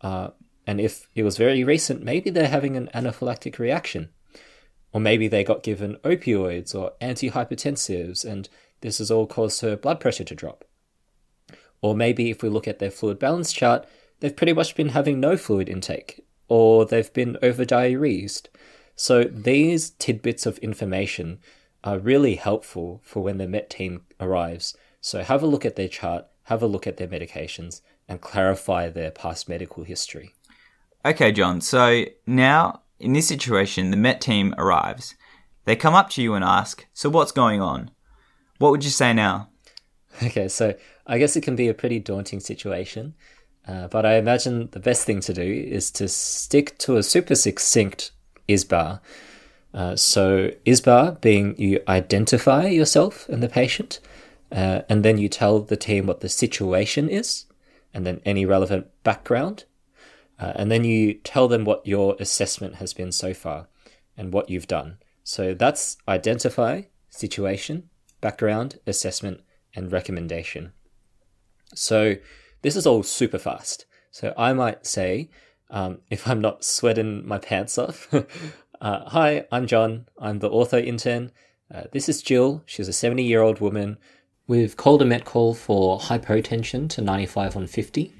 uh, 0.00 0.30
and 0.66 0.80
if 0.80 1.08
it 1.14 1.22
was 1.22 1.36
very 1.36 1.64
recent, 1.64 2.02
maybe 2.02 2.30
they're 2.30 2.48
having 2.48 2.76
an 2.76 2.90
anaphylactic 2.94 3.58
reaction. 3.58 4.10
Or 4.92 5.00
maybe 5.00 5.26
they 5.26 5.42
got 5.42 5.62
given 5.62 5.96
opioids 6.04 6.74
or 6.74 6.92
antihypertensives, 7.00 8.24
and 8.24 8.48
this 8.80 8.98
has 8.98 9.10
all 9.10 9.26
caused 9.26 9.60
her 9.62 9.76
blood 9.76 10.00
pressure 10.00 10.24
to 10.24 10.34
drop. 10.34 10.64
Or 11.80 11.96
maybe 11.96 12.30
if 12.30 12.42
we 12.42 12.48
look 12.48 12.68
at 12.68 12.78
their 12.78 12.90
fluid 12.90 13.18
balance 13.18 13.52
chart, 13.52 13.86
they've 14.20 14.36
pretty 14.36 14.52
much 14.52 14.76
been 14.76 14.90
having 14.90 15.18
no 15.18 15.36
fluid 15.36 15.68
intake, 15.68 16.24
or 16.48 16.84
they've 16.84 17.12
been 17.12 17.38
overdiuresed. 17.42 18.48
So 18.94 19.24
these 19.24 19.90
tidbits 19.90 20.46
of 20.46 20.58
information 20.58 21.40
are 21.82 21.98
really 21.98 22.36
helpful 22.36 23.00
for 23.02 23.22
when 23.22 23.38
the 23.38 23.48
MET 23.48 23.70
team 23.70 24.02
arrives. 24.20 24.76
So 25.00 25.22
have 25.22 25.42
a 25.42 25.46
look 25.46 25.64
at 25.64 25.74
their 25.74 25.88
chart, 25.88 26.26
have 26.44 26.62
a 26.62 26.66
look 26.66 26.86
at 26.86 26.96
their 26.96 27.08
medications, 27.08 27.80
and 28.08 28.20
clarify 28.20 28.88
their 28.88 29.10
past 29.10 29.48
medical 29.48 29.84
history. 29.84 30.34
Okay, 31.04 31.32
John. 31.32 31.60
So 31.60 32.04
now, 32.26 32.82
in 33.00 33.12
this 33.12 33.28
situation, 33.28 33.90
the 33.90 33.96
Met 33.96 34.20
team 34.20 34.54
arrives. 34.58 35.14
They 35.64 35.76
come 35.76 35.94
up 35.94 36.10
to 36.10 36.22
you 36.22 36.34
and 36.34 36.44
ask, 36.44 36.86
So 36.92 37.08
what's 37.08 37.32
going 37.32 37.60
on? 37.60 37.90
What 38.58 38.70
would 38.70 38.84
you 38.84 38.90
say 38.90 39.12
now? 39.12 39.48
Okay, 40.22 40.46
so 40.48 40.74
I 41.06 41.18
guess 41.18 41.36
it 41.36 41.40
can 41.40 41.56
be 41.56 41.68
a 41.68 41.74
pretty 41.74 41.98
daunting 41.98 42.40
situation, 42.40 43.14
uh, 43.66 43.88
but 43.88 44.04
I 44.04 44.16
imagine 44.16 44.68
the 44.72 44.78
best 44.78 45.06
thing 45.06 45.20
to 45.20 45.32
do 45.32 45.42
is 45.42 45.90
to 45.92 46.06
stick 46.06 46.76
to 46.78 46.96
a 46.96 47.02
super 47.02 47.34
succinct 47.34 48.12
ISBAR. 48.48 49.00
Uh, 49.72 49.96
so, 49.96 50.50
ISBAR 50.66 51.20
being 51.20 51.56
you 51.56 51.80
identify 51.88 52.66
yourself 52.66 53.26
and 53.30 53.42
the 53.42 53.48
patient, 53.48 54.00
uh, 54.52 54.82
and 54.88 55.04
then 55.04 55.18
you 55.18 55.28
tell 55.28 55.60
the 55.60 55.76
team 55.76 56.06
what 56.06 56.20
the 56.20 56.28
situation 56.28 57.08
is, 57.08 57.46
and 57.94 58.06
then 58.06 58.20
any 58.24 58.44
relevant 58.44 58.86
background. 59.02 59.64
Uh, 60.38 60.52
and 60.56 60.70
then 60.70 60.84
you 60.84 61.14
tell 61.14 61.48
them 61.48 61.64
what 61.64 61.86
your 61.86 62.16
assessment 62.18 62.76
has 62.76 62.92
been 62.92 63.12
so 63.12 63.32
far 63.32 63.68
and 64.16 64.32
what 64.32 64.50
you've 64.50 64.66
done. 64.66 64.98
So 65.24 65.54
that's 65.54 65.96
identify, 66.08 66.82
situation, 67.10 67.88
background, 68.20 68.78
assessment, 68.86 69.40
and 69.74 69.92
recommendation. 69.92 70.72
So 71.74 72.16
this 72.62 72.76
is 72.76 72.86
all 72.86 73.02
super 73.02 73.38
fast. 73.38 73.86
So 74.10 74.34
I 74.36 74.52
might 74.52 74.86
say, 74.86 75.30
um, 75.70 76.00
if 76.10 76.26
I'm 76.28 76.40
not 76.40 76.64
sweating 76.64 77.26
my 77.26 77.38
pants 77.38 77.78
off, 77.78 78.12
uh, 78.80 79.08
hi, 79.08 79.46
I'm 79.52 79.66
John. 79.66 80.06
I'm 80.18 80.40
the 80.40 80.50
ortho 80.50 80.84
intern. 80.84 81.30
Uh, 81.72 81.84
this 81.92 82.08
is 82.08 82.20
Jill. 82.20 82.62
She's 82.66 82.88
a 82.88 82.92
70 82.92 83.22
year 83.22 83.40
old 83.40 83.60
woman. 83.60 83.98
We've 84.46 84.76
called 84.76 85.02
a 85.02 85.04
met 85.04 85.24
call 85.24 85.54
for 85.54 85.98
hypotension 85.98 86.88
to 86.90 87.00
95 87.00 87.56
on 87.56 87.66
50. 87.66 88.12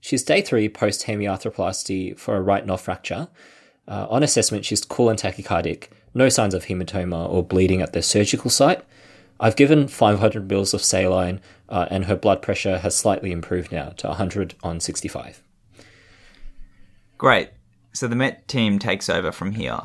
She's 0.00 0.22
day 0.22 0.40
three 0.40 0.68
post 0.68 1.06
hemiarthroplasty 1.06 2.18
for 2.18 2.36
a 2.36 2.40
right 2.40 2.66
NOF 2.66 2.80
fracture. 2.80 3.28
Uh, 3.86 4.06
on 4.08 4.22
assessment, 4.22 4.64
she's 4.64 4.84
cool 4.84 5.10
and 5.10 5.18
tachycardic, 5.18 5.88
no 6.14 6.28
signs 6.28 6.54
of 6.54 6.66
hematoma 6.66 7.28
or 7.28 7.44
bleeding 7.44 7.82
at 7.82 7.92
the 7.92 8.02
surgical 8.02 8.50
site. 8.50 8.82
I've 9.38 9.56
given 9.56 9.88
500 9.88 10.48
mils 10.48 10.74
of 10.74 10.82
saline, 10.82 11.40
uh, 11.68 11.86
and 11.90 12.04
her 12.04 12.16
blood 12.16 12.42
pressure 12.42 12.78
has 12.78 12.94
slightly 12.94 13.32
improved 13.32 13.72
now 13.72 13.90
to 13.98 14.08
100 14.08 14.54
on 14.62 14.80
65. 14.80 15.42
Great. 17.16 17.50
So 17.92 18.06
the 18.06 18.16
Met 18.16 18.48
team 18.48 18.78
takes 18.78 19.08
over 19.08 19.32
from 19.32 19.52
here. 19.52 19.80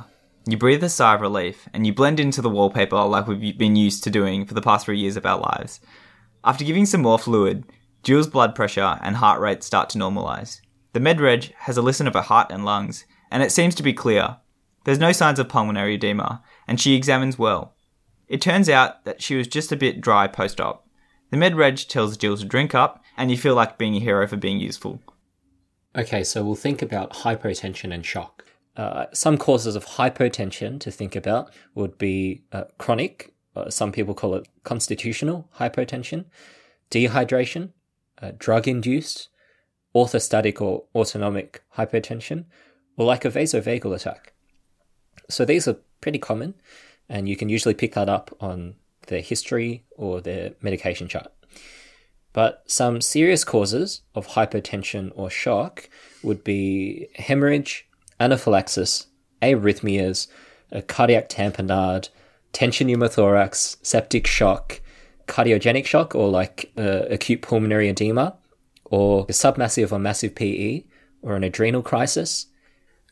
You 0.48 0.58
breathe 0.58 0.84
a 0.84 0.90
sigh 0.90 1.16
of 1.16 1.22
relief, 1.22 1.68
and 1.74 1.88
you 1.88 1.94
blend 1.94 2.20
into 2.20 2.42
the 2.42 2.50
wallpaper 2.52 3.04
like 3.04 3.28
we've 3.28 3.58
been 3.58 3.76
used 3.76 4.04
to 4.04 4.12
doing 4.12 4.46
for 4.46 4.54
the 4.54 4.62
past 4.62 4.86
three 4.86 5.00
years 5.00 5.18
of 5.18 5.26
our 5.26 5.40
lives. 5.40 5.80
After 6.44 6.64
giving 6.64 6.86
some 6.86 7.02
more 7.02 7.18
fluid, 7.18 7.64
Jill's 8.04 8.28
blood 8.28 8.54
pressure 8.54 9.00
and 9.02 9.16
heart 9.16 9.42
rate 9.42 9.64
start 9.64 9.90
to 9.90 9.98
normalize. 9.98 10.62
The 10.94 11.00
MedReg 11.00 11.52
has 11.60 11.78
a 11.78 11.82
listen 11.82 12.06
of 12.08 12.14
her 12.14 12.22
heart 12.22 12.52
and 12.52 12.64
lungs, 12.64 13.06
and 13.32 13.42
it 13.42 13.52
seems 13.52 13.74
to 13.76 13.84
be 13.84 13.92
clear. 13.92 14.38
There's 14.84 15.00
no 15.00 15.12
signs 15.12 15.40
of 15.40 15.50
pulmonary 15.50 15.96
edema, 15.96 16.44
and 16.68 16.80
she 16.80 16.94
examines 16.94 17.40
well. 17.40 17.74
It 18.28 18.40
turns 18.40 18.70
out 18.70 19.04
that 19.06 19.24
she 19.24 19.36
was 19.36 19.48
just 19.48 19.72
a 19.72 19.76
bit 19.76 20.00
dry 20.00 20.28
post 20.28 20.62
op. 20.62 20.88
The 21.32 21.38
MedReg 21.38 21.88
tells 21.88 22.18
Jill 22.18 22.38
to 22.38 22.46
drink 22.46 22.76
up, 22.76 23.04
and 23.18 23.32
you 23.32 23.38
feel 23.38 23.56
like 23.56 23.80
being 23.80 23.96
a 23.96 24.00
hero 24.00 24.28
for 24.28 24.38
being 24.38 24.60
useful. 24.60 25.02
Okay, 25.98 26.24
so 26.24 26.44
we'll 26.46 26.54
think 26.54 26.84
about 26.84 27.14
hypotension 27.14 27.92
and 27.92 28.06
shock. 28.06 28.45
Uh, 28.78 29.06
some 29.14 29.38
causes 29.38 29.76
of 29.76 29.86
hypotension 29.86 30.80
to 30.80 30.92
think 30.92 31.16
about 31.16 31.54
would 31.76 31.98
be 31.98 32.44
uh, 32.52 32.66
chronic, 32.78 33.34
uh, 33.56 33.70
some 33.70 33.92
people 33.92 34.14
call 34.14 34.36
it 34.36 34.48
constitutional 34.64 35.50
hypotension, 35.58 36.26
dehydration, 36.92 37.72
uh, 38.22 38.32
drug 38.38 38.68
induced, 38.68 39.30
orthostatic 39.96 40.60
or 40.60 40.84
autonomic 40.94 41.64
hypotension, 41.78 42.46
or 42.98 43.06
like 43.06 43.24
a 43.24 43.30
vasovagal 43.30 43.96
attack. 43.96 44.34
So 45.30 45.46
these 45.46 45.68
are 45.68 45.78
pretty 46.02 46.20
common, 46.20 46.56
and 47.08 47.30
you 47.30 47.38
can 47.38 47.50
usually 47.50 47.74
pick 47.74 47.94
that 47.94 48.10
up 48.10 48.36
on 48.42 48.76
their 49.08 49.22
history 49.22 49.86
or 49.96 50.20
their 50.20 50.52
medication 50.62 51.08
chart. 51.08 51.32
But 52.34 52.64
some 52.68 53.00
serious 53.00 53.46
causes 53.46 54.02
of 54.14 54.28
hypotension 54.28 55.14
or 55.16 55.30
shock 55.30 55.90
would 56.22 56.44
be 56.44 57.08
hemorrhage, 57.16 57.85
anaphylaxis, 58.20 59.08
arrhythmias, 59.42 60.28
a 60.72 60.82
cardiac 60.82 61.30
tamponade, 61.30 62.10
tension 62.52 62.88
pneumothorax, 62.88 63.78
septic 63.82 64.26
shock, 64.28 64.82
cardiogenic 65.28 65.86
shock 65.86 66.16
or 66.16 66.30
like 66.30 66.72
uh, 66.78 67.04
acute 67.10 67.42
pulmonary 67.42 67.90
edema, 67.90 68.36
or 68.86 69.26
a 69.28 69.34
submassive 69.34 69.92
or 69.92 70.00
massive 70.00 70.36
PE, 70.36 70.84
or 71.22 71.36
an 71.36 71.44
adrenal 71.44 71.82
crisis. 71.82 72.48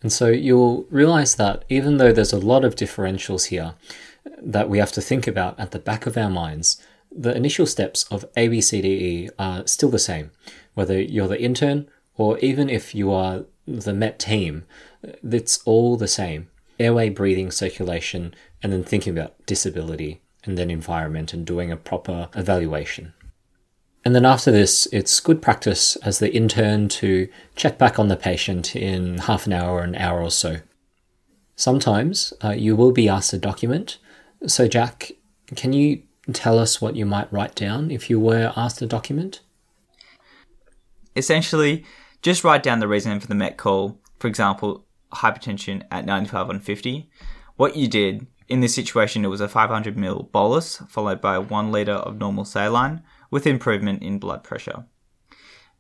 And 0.02 0.12
so 0.12 0.28
you'll 0.28 0.86
realize 0.90 1.36
that 1.36 1.64
even 1.70 1.98
though 1.98 2.12
there's 2.12 2.34
a 2.34 2.38
lot 2.38 2.66
of 2.66 2.76
differentials 2.76 3.48
here 3.48 3.76
that 4.42 4.70
we 4.70 4.78
have 4.78 4.92
to 4.92 5.02
think 5.02 5.28
about 5.28 5.60
at 5.60 5.72
the 5.72 5.80
back 5.80 6.06
of 6.06 6.18
our 6.18 6.30
minds, 6.30 6.82
the 7.12 7.36
initial 7.36 7.66
steps 7.66 8.06
of 8.12 8.26
ABCDE 8.34 9.30
are 9.40 9.66
still 9.68 9.90
the 9.90 10.00
same, 10.00 10.32
whether 10.74 11.02
you're 11.02 11.28
the 11.28 11.42
intern 11.42 11.88
or 12.16 12.38
even 12.40 12.70
if 12.70 12.94
you 12.94 13.12
are 13.12 13.46
the 13.66 13.94
MET 13.94 14.20
team, 14.20 14.66
it's 15.04 15.60
all 15.66 15.98
the 15.98 16.08
same. 16.08 16.50
Airway, 16.80 17.10
breathing, 17.10 17.52
circulation, 17.52 18.34
and 18.62 18.72
then 18.72 18.84
thinking 18.84 19.18
about 19.18 19.46
disability 19.46 20.22
and 20.44 20.58
then 20.58 20.70
environment 20.70 21.34
and 21.34 21.46
doing 21.46 21.72
a 21.72 21.78
proper 21.78 22.30
evaluation. 22.36 23.14
And 24.06 24.14
then 24.14 24.26
after 24.26 24.52
this, 24.52 24.88
it's 24.92 25.20
good 25.20 25.42
practice 25.42 25.96
as 25.98 26.20
the 26.20 26.34
intern 26.34 26.90
to 26.90 27.30
check 27.56 27.78
back 27.78 27.98
on 27.98 28.10
the 28.10 28.18
patient 28.18 28.76
in 28.76 29.20
half 29.20 29.46
an 29.46 29.54
hour 29.54 29.76
or 29.76 29.84
an 29.84 29.96
hour 29.96 30.22
or 30.22 30.32
so. 30.32 30.58
Sometimes 31.56 32.34
uh, 32.44 32.50
you 32.50 32.76
will 32.76 32.92
be 32.92 33.08
asked 33.08 33.32
a 33.32 33.38
document. 33.38 34.00
So, 34.46 34.68
Jack, 34.68 35.14
can 35.56 35.72
you 35.72 36.04
tell 36.34 36.60
us 36.60 36.82
what 36.82 36.96
you 36.96 37.06
might 37.06 37.32
write 37.32 37.56
down 37.56 37.92
if 37.92 38.10
you 38.10 38.20
were 38.20 38.52
asked 38.58 38.82
a 38.82 38.86
document? 38.86 39.40
Essentially, 41.16 41.86
just 42.22 42.44
write 42.44 42.64
down 42.64 42.80
the 42.80 42.88
reason 42.88 43.20
for 43.20 43.28
the 43.28 43.36
MET 43.36 43.58
call, 43.58 44.00
for 44.20 44.28
example, 44.28 44.86
hypertension 45.14 45.84
at 45.92 46.06
95 46.06 46.50
on 46.50 46.60
50, 46.60 47.10
what 47.56 47.76
you 47.76 47.88
did, 47.88 48.28
In 48.50 48.60
this 48.60 48.76
situation, 48.76 49.24
it 49.24 49.30
was 49.30 49.42
a 49.42 49.48
500 49.48 49.96
ml 49.96 50.32
bolus 50.32 50.78
followed 50.90 51.22
by 51.22 51.38
1 51.38 51.72
litre 51.72 51.94
of 51.94 52.20
normal 52.20 52.46
saline 52.46 53.02
with 53.32 53.48
improvement 53.48 54.04
in 54.04 54.20
blood 54.20 54.44
pressure. 54.44 54.86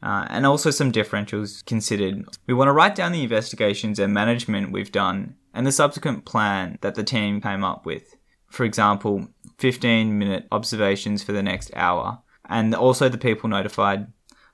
Uh, 0.01 0.25
and 0.29 0.45
also 0.45 0.69
some 0.69 0.91
differentials 0.91 1.63
considered. 1.65 2.25
We 2.47 2.53
want 2.53 2.67
to 2.67 2.73
write 2.73 2.95
down 2.95 3.11
the 3.11 3.23
investigations 3.23 3.99
and 3.99 4.13
management 4.13 4.71
we've 4.71 4.91
done 4.91 5.35
and 5.53 5.67
the 5.67 5.71
subsequent 5.71 6.25
plan 6.25 6.77
that 6.81 6.95
the 6.95 7.03
team 7.03 7.41
came 7.41 7.63
up 7.63 7.85
with. 7.85 8.15
For 8.49 8.65
example, 8.65 9.27
15 9.59 10.17
minute 10.17 10.47
observations 10.51 11.23
for 11.23 11.31
the 11.31 11.43
next 11.43 11.71
hour, 11.75 12.19
and 12.49 12.75
also 12.75 13.07
the 13.07 13.17
people 13.17 13.49
notified. 13.49 14.07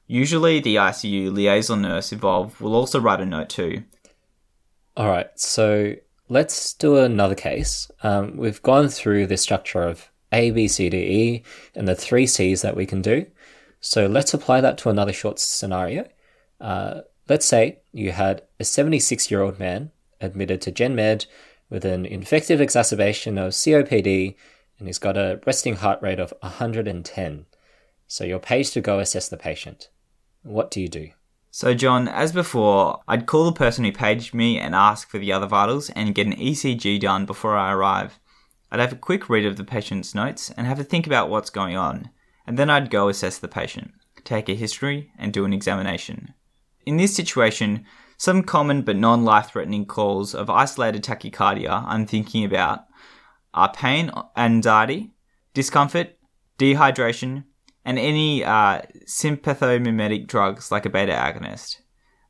Usually, 0.07 0.59
the 0.59 0.75
ICU 0.75 1.33
liaison 1.33 1.81
nurse 1.81 2.11
involved 2.11 2.59
will 2.59 2.75
also 2.75 2.99
write 2.99 3.21
a 3.21 3.25
note 3.25 3.49
too. 3.49 3.83
All 4.97 5.07
right, 5.07 5.29
so 5.39 5.95
let's 6.27 6.73
do 6.73 6.97
another 6.97 7.35
case. 7.35 7.89
Um, 8.03 8.37
we've 8.37 8.61
gone 8.61 8.89
through 8.89 9.27
the 9.27 9.37
structure 9.37 9.83
of 9.83 10.09
A, 10.31 10.51
B, 10.51 10.67
C, 10.67 10.89
D, 10.89 10.97
E, 10.97 11.43
and 11.75 11.87
the 11.87 11.95
three 11.95 12.27
C's 12.27 12.61
that 12.61 12.75
we 12.75 12.85
can 12.85 13.01
do. 13.01 13.25
So 13.79 14.07
let's 14.07 14.33
apply 14.33 14.61
that 14.61 14.77
to 14.79 14.89
another 14.89 15.13
short 15.13 15.39
scenario. 15.39 16.07
Uh, 16.59 17.01
let's 17.29 17.45
say 17.45 17.79
you 17.93 18.11
had 18.11 18.41
a 18.59 18.63
76 18.65 19.31
year 19.31 19.41
old 19.41 19.59
man 19.59 19.91
admitted 20.19 20.61
to 20.61 20.71
GenMed 20.71 21.25
with 21.69 21.85
an 21.85 22.05
infective 22.05 22.59
exacerbation 22.59 23.37
of 23.37 23.53
COPD 23.53 24.35
and 24.79 24.87
he's 24.87 24.97
got 24.97 25.17
a 25.17 25.39
resting 25.45 25.75
heart 25.75 26.01
rate 26.01 26.19
of 26.19 26.33
110. 26.41 27.45
So 28.07 28.23
you're 28.23 28.39
paged 28.39 28.73
to 28.73 28.81
go 28.81 28.99
assess 28.99 29.29
the 29.29 29.37
patient. 29.37 29.89
What 30.43 30.71
do 30.71 30.81
you 30.81 30.87
do? 30.87 31.11
So, 31.51 31.73
John, 31.73 32.07
as 32.07 32.31
before, 32.31 33.01
I'd 33.07 33.25
call 33.25 33.45
the 33.45 33.51
person 33.51 33.83
who 33.83 33.91
paged 33.91 34.33
me 34.33 34.59
and 34.59 34.75
ask 34.75 35.09
for 35.09 35.17
the 35.17 35.33
other 35.33 35.47
vitals 35.47 35.89
and 35.91 36.13
get 36.13 36.27
an 36.27 36.35
ECG 36.35 36.99
done 36.99 37.25
before 37.25 37.57
I 37.57 37.73
arrive. 37.73 38.19
I'd 38.71 38.79
have 38.79 38.93
a 38.93 38.97
quick 38.97 39.29
read 39.29 39.45
of 39.45 39.57
the 39.57 39.63
patient's 39.63 40.13
notes 40.13 40.51
and 40.51 40.67
have 40.67 40.79
a 40.79 40.83
think 40.83 41.07
about 41.07 41.29
what's 41.29 41.49
going 41.49 41.75
on 41.75 42.09
and 42.49 42.57
then 42.57 42.67
I'd 42.67 42.89
go 42.89 43.09
assess 43.09 43.37
the 43.37 43.47
patient, 43.47 43.91
take 44.23 44.49
a 44.49 44.55
history, 44.55 45.11
and 45.19 45.31
do 45.31 45.45
an 45.45 45.53
examination. 45.53 46.33
In 46.83 46.97
this 46.97 47.15
situation, 47.15 47.85
some 48.17 48.41
common 48.41 48.81
but 48.81 48.95
non 48.95 49.23
life 49.23 49.51
threatening 49.51 49.85
cause 49.85 50.33
of 50.33 50.49
isolated 50.49 51.03
tachycardia 51.03 51.85
I'm 51.85 52.07
thinking 52.07 52.43
about 52.43 52.85
are 53.53 53.71
pain, 53.71 54.09
anxiety, 54.35 55.11
discomfort, 55.53 56.17
dehydration, 56.57 57.43
and 57.85 57.97
any 57.97 58.43
uh, 58.43 58.81
sympathomimetic 59.05 60.27
drugs 60.27 60.71
like 60.71 60.85
a 60.85 60.89
beta 60.89 61.13
agonist. 61.13 61.77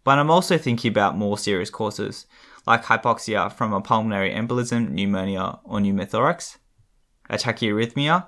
But 0.04 0.20
I'm 0.20 0.32
also 0.32 0.58
thinking 0.58 0.90
about 0.90 1.18
more 1.18 1.38
serious 1.38 1.70
causes 1.70 2.26
like 2.66 2.84
hypoxia 2.84 3.52
from 3.52 3.74
a 3.74 3.82
pulmonary 3.82 4.32
embolism, 4.32 4.90
pneumonia, 4.90 5.60
or 5.64 5.80
pneumothorax, 5.80 6.58
a 7.30 7.38
tachyarrhythmia, 7.38 8.28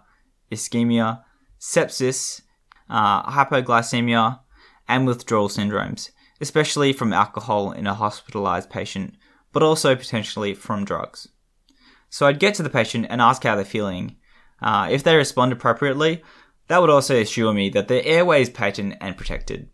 ischemia, 0.52 1.24
sepsis, 1.60 2.42
uh, 2.90 3.30
hypoglycemia, 3.32 4.40
and 4.88 5.06
withdrawal 5.06 5.48
syndromes, 5.48 6.10
especially 6.40 6.92
from 6.92 7.14
alcohol 7.14 7.72
in 7.72 7.88
a 7.88 7.94
hospitalized 7.94 8.70
patient, 8.70 9.16
but 9.54 9.62
also 9.62 9.96
potentially 9.96 10.54
from 10.54 10.86
drugs. 10.86 11.28
So 12.10 12.26
I'd 12.26 12.40
get 12.40 12.56
to 12.56 12.64
the 12.64 12.70
patient 12.70 13.08
and 13.10 13.22
ask 13.22 13.44
how 13.44 13.56
they're 13.56 13.64
feeling. 13.64 14.18
Uh, 14.62 14.90
if 14.92 15.04
they 15.04 15.16
respond 15.16 15.54
appropriately, 15.54 16.24
that 16.72 16.80
would 16.80 16.90
also 16.90 17.20
assure 17.20 17.54
me 17.54 17.68
that 17.68 17.90
their 17.90 18.02
airway 18.06 18.42
is 18.42 18.50
patent 18.50 18.96
and 19.02 19.18
protected. 19.18 19.68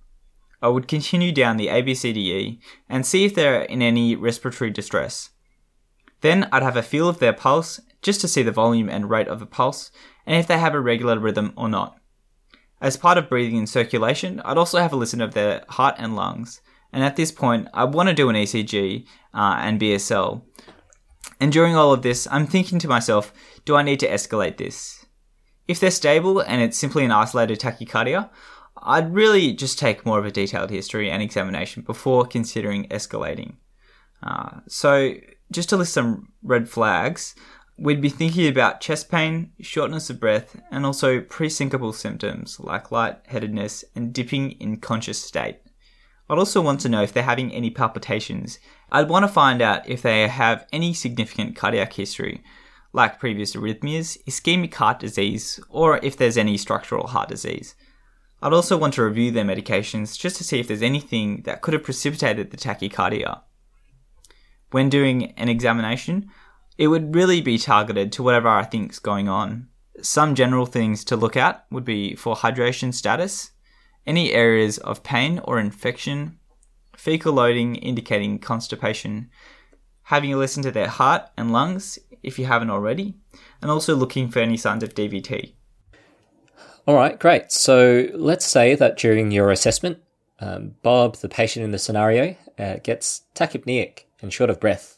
I 0.64 0.70
would 0.70 0.88
continue 0.88 1.32
down 1.32 1.58
the 1.58 1.68
ABCDE 1.68 2.58
and 2.90 3.06
see 3.06 3.24
if 3.24 3.36
they're 3.36 3.62
in 3.62 3.84
any 3.84 4.16
respiratory 4.16 4.72
distress. 4.72 5.30
Then 6.22 6.50
I'd 6.52 6.64
have 6.64 6.76
a 6.76 6.82
feel 6.82 7.08
of 7.08 7.20
their 7.20 7.34
pulse 7.34 7.80
just 8.02 8.20
to 8.22 8.28
see 8.28 8.42
the 8.42 8.52
volume 8.52 8.90
and 8.90 9.12
rate 9.12 9.28
of 9.28 9.40
the 9.40 9.46
pulse 9.46 9.92
and 10.26 10.36
if 10.36 10.48
they 10.48 10.58
have 10.58 10.74
a 10.74 10.80
regular 10.80 11.20
rhythm 11.20 11.54
or 11.56 11.70
not. 11.70 12.00
As 12.82 12.98
part 12.98 13.20
of 13.20 13.30
breathing 13.30 13.60
and 13.60 13.70
circulation, 13.70 14.40
I'd 14.40 14.58
also 14.58 14.80
have 14.80 14.92
a 14.92 14.96
listen 14.96 15.22
of 15.22 15.36
their 15.36 15.66
heart 15.70 15.94
and 16.00 16.16
lungs. 16.16 16.62
And 16.92 17.04
at 17.04 17.16
this 17.16 17.32
point, 17.32 17.68
I 17.76 17.84
want 17.84 18.10
to 18.10 18.16
do 18.16 18.30
an 18.30 18.36
ECG 18.36 19.06
uh, 19.36 19.58
and 19.60 19.80
BSL. 19.80 20.42
And 21.40 21.52
during 21.52 21.76
all 21.76 21.94
of 21.94 22.02
this, 22.02 22.28
I'm 22.32 22.48
thinking 22.48 22.80
to 22.80 22.88
myself, 22.88 23.32
do 23.66 23.76
I 23.76 23.84
need 23.84 24.00
to 24.00 24.10
escalate 24.10 24.58
this? 24.58 24.97
If 25.68 25.80
they're 25.80 25.92
stable 25.92 26.40
and 26.40 26.62
it's 26.62 26.78
simply 26.78 27.04
an 27.04 27.12
isolated 27.12 27.60
tachycardia, 27.60 28.30
I'd 28.84 29.14
really 29.14 29.54
just 29.54 29.80
take 29.80 30.06
more 30.06 30.20
of 30.20 30.26
a 30.26 30.32
detailed 30.32 30.70
history 30.70 31.10
and 31.12 31.22
examination 31.22 31.84
before 31.84 32.26
considering 32.26 32.88
escalating. 32.88 33.56
Uh, 34.24 34.62
so, 34.68 35.14
just 35.52 35.70
to 35.70 35.78
list 35.78 35.94
some 35.94 36.32
red 36.42 36.70
flags, 36.70 37.36
we'd 37.78 38.02
be 38.02 38.10
thinking 38.10 38.48
about 38.48 38.82
chest 38.82 39.10
pain, 39.10 39.52
shortness 39.60 40.10
of 40.10 40.20
breath, 40.20 40.60
and 40.72 40.86
also 40.86 41.22
pre-syncopal 41.22 41.94
symptoms 41.94 42.60
like 42.60 42.92
lightheadedness 42.92 43.84
and 43.96 44.14
dipping 44.14 44.52
in 44.54 44.78
conscious 44.78 45.22
state. 45.22 45.60
I'd 46.30 46.40
also 46.40 46.62
want 46.62 46.82
to 46.82 46.90
know 46.90 47.04
if 47.04 47.14
they're 47.14 47.24
having 47.24 47.54
any 47.54 47.70
palpitations. 47.70 48.60
I'd 48.92 49.10
want 49.10 49.24
to 49.24 49.32
find 49.32 49.62
out 49.62 49.88
if 49.88 50.02
they 50.02 50.28
have 50.28 50.68
any 50.74 50.94
significant 50.94 51.56
cardiac 51.56 51.94
history, 51.94 52.44
like 52.98 53.20
previous 53.20 53.56
arrhythmias, 53.56 54.22
ischemic 54.26 54.74
heart 54.74 55.00
disease, 55.00 55.60
or 55.70 56.00
if 56.04 56.18
there's 56.18 56.38
any 56.38 56.58
structural 56.58 57.08
heart 57.08 57.30
disease. 57.30 57.76
I'd 58.42 58.54
also 58.54 58.76
want 58.76 58.96
to 58.96 59.04
review 59.04 59.32
their 59.32 59.46
medications 59.46 60.20
just 60.20 60.36
to 60.38 60.44
see 60.44 60.60
if 60.60 60.68
there's 60.68 60.82
anything 60.82 61.44
that 61.44 61.62
could 61.62 61.74
have 61.74 61.84
precipitated 61.84 62.52
the 62.52 62.58
tachycardia. 62.58 63.42
When 64.72 64.90
doing 64.90 65.32
an 65.38 65.48
examination, 65.48 66.30
it 66.78 66.88
would 66.88 67.16
really 67.16 67.40
be 67.40 67.58
targeted 67.58 68.12
to 68.12 68.24
whatever 68.24 68.50
I 68.50 68.64
think's 68.64 69.00
going 69.00 69.30
on. 69.30 69.70
Some 70.02 70.36
general 70.36 70.66
things 70.66 71.04
to 71.06 71.16
look 71.16 71.38
at 71.38 71.66
would 71.72 71.86
be 71.86 72.16
for 72.16 72.36
hydration 72.36 72.94
status, 72.94 73.52
any 74.06 74.34
areas 74.34 74.78
of 74.80 75.04
pain 75.04 75.40
or 75.44 75.60
infection, 75.60 76.38
fecal 76.96 77.34
loading 77.34 77.76
indicating 77.76 78.40
constipation, 78.40 79.30
having 80.08 80.34
a 80.34 80.38
listen 80.38 80.64
to 80.64 80.72
their 80.72 80.88
heart 80.88 81.30
and 81.36 81.52
lungs 81.52 82.00
if 82.24 82.40
you 82.40 82.46
haven't 82.46 82.70
already, 82.70 83.14
and 83.62 83.70
also 83.70 83.94
looking 83.94 84.30
for 84.30 84.40
any 84.40 84.56
signs 84.56 84.82
of 84.82 84.94
DVT. 84.94 85.52
All 86.86 86.96
right, 86.96 87.20
great. 87.20 87.52
So 87.52 88.08
let's 88.14 88.46
say 88.46 88.74
that 88.76 88.98
during 88.98 89.32
your 89.32 89.52
assessment, 89.52 90.00
um, 90.40 90.76
Bob, 90.82 91.18
the 91.18 91.28
patient 91.28 91.66
in 91.66 91.72
the 91.72 91.78
scenario, 91.78 92.38
uh, 92.58 92.78
gets 92.82 93.24
tachypneic 93.36 94.06
and 94.22 94.32
short 94.32 94.50
of 94.50 94.62
breath. 94.62 94.98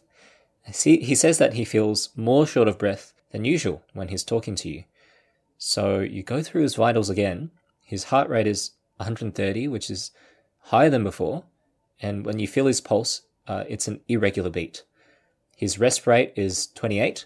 See, 0.72 1.00
he 1.00 1.16
says 1.16 1.40
that 1.40 1.54
he 1.54 1.66
feels 1.66 2.10
more 2.16 2.46
short 2.46 2.68
of 2.68 2.78
breath 2.78 3.12
than 3.32 3.46
usual 3.46 3.82
when 3.94 4.10
he's 4.10 4.24
talking 4.24 4.54
to 4.56 4.70
you. 4.70 4.84
So 5.58 6.02
you 6.02 6.22
go 6.22 6.44
through 6.44 6.62
his 6.62 6.76
vitals 6.76 7.10
again. 7.10 7.50
His 7.84 8.06
heart 8.06 8.30
rate 8.30 8.46
is 8.46 8.74
130, 8.98 9.68
which 9.70 9.90
is 9.90 10.12
higher 10.66 10.92
than 10.92 11.04
before. 11.04 11.46
And 12.00 12.28
when 12.28 12.38
you 12.38 12.48
feel 12.48 12.68
his 12.68 12.80
pulse, 12.80 13.24
uh, 13.48 13.64
it's 13.68 13.88
an 13.88 14.02
irregular 14.08 14.52
beat. 14.52 14.84
His 15.60 15.78
rest 15.78 16.08
rate 16.08 16.32
is 16.38 16.68
28. 16.68 17.26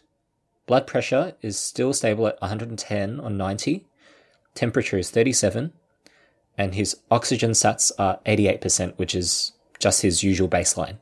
Blood 0.65 0.87
pressure 0.87 1.35
is 1.43 1.55
still 1.55 1.93
stable 1.93 2.25
at 2.25 2.41
110 2.41 3.19
on 3.19 3.37
90. 3.37 3.85
Temperature 4.55 4.97
is 4.97 5.11
37. 5.11 5.71
And 6.57 6.73
his 6.73 6.97
oxygen 7.11 7.51
sats 7.51 7.91
are 7.99 8.19
88%, 8.25 8.97
which 8.97 9.13
is 9.13 9.51
just 9.77 10.01
his 10.01 10.23
usual 10.23 10.49
baseline. 10.49 10.97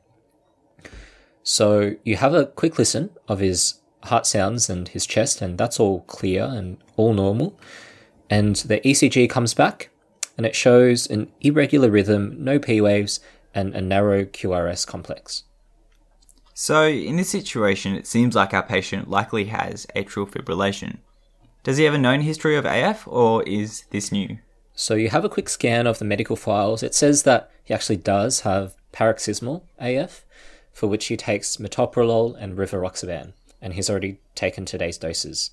So 1.42 1.94
you 2.04 2.16
have 2.16 2.34
a 2.34 2.44
quick 2.44 2.76
listen 2.78 3.08
of 3.26 3.38
his 3.38 3.80
heart 4.02 4.26
sounds 4.26 4.68
and 4.68 4.88
his 4.88 5.06
chest, 5.06 5.40
and 5.40 5.56
that's 5.56 5.80
all 5.80 6.00
clear 6.02 6.44
and 6.44 6.76
all 6.98 7.14
normal. 7.14 7.58
And 8.28 8.56
the 8.56 8.80
ECG 8.80 9.30
comes 9.30 9.54
back 9.54 9.88
and 10.36 10.44
it 10.44 10.54
shows 10.54 11.08
an 11.08 11.32
irregular 11.40 11.88
rhythm, 11.88 12.36
no 12.44 12.58
P 12.58 12.82
waves, 12.82 13.20
and 13.54 13.74
a 13.74 13.80
narrow 13.80 14.26
QRS 14.26 14.86
complex. 14.86 15.44
So, 16.54 16.86
in 16.86 17.16
this 17.16 17.30
situation, 17.30 17.94
it 17.94 18.06
seems 18.06 18.34
like 18.34 18.52
our 18.52 18.62
patient 18.62 19.08
likely 19.08 19.46
has 19.46 19.86
atrial 19.96 20.28
fibrillation. 20.28 20.98
Does 21.62 21.78
he 21.78 21.84
have 21.84 21.94
a 21.94 21.98
known 21.98 22.20
history 22.20 22.56
of 22.56 22.66
AF, 22.66 23.08
or 23.08 23.42
is 23.44 23.84
this 23.90 24.12
new? 24.12 24.38
So, 24.74 24.94
you 24.94 25.08
have 25.08 25.24
a 25.24 25.30
quick 25.30 25.48
scan 25.48 25.86
of 25.86 25.98
the 25.98 26.04
medical 26.04 26.36
files. 26.36 26.82
It 26.82 26.94
says 26.94 27.22
that 27.22 27.50
he 27.64 27.72
actually 27.72 27.96
does 27.96 28.40
have 28.40 28.74
paroxysmal 28.92 29.64
AF, 29.78 30.24
for 30.72 30.88
which 30.88 31.06
he 31.06 31.16
takes 31.16 31.56
metoprolol 31.56 32.36
and 32.38 32.56
rivaroxaban, 32.56 33.32
and 33.62 33.74
he's 33.74 33.88
already 33.88 34.18
taken 34.34 34.66
today's 34.66 34.98
doses. 34.98 35.52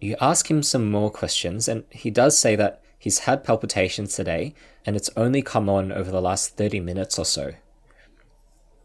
You 0.00 0.16
ask 0.20 0.50
him 0.50 0.64
some 0.64 0.90
more 0.90 1.10
questions, 1.10 1.68
and 1.68 1.84
he 1.90 2.10
does 2.10 2.36
say 2.36 2.56
that 2.56 2.82
he's 2.98 3.20
had 3.20 3.44
palpitations 3.44 4.16
today, 4.16 4.54
and 4.84 4.96
it's 4.96 5.10
only 5.16 5.42
come 5.42 5.68
on 5.68 5.92
over 5.92 6.10
the 6.10 6.20
last 6.20 6.56
30 6.56 6.80
minutes 6.80 7.16
or 7.18 7.24
so. 7.24 7.52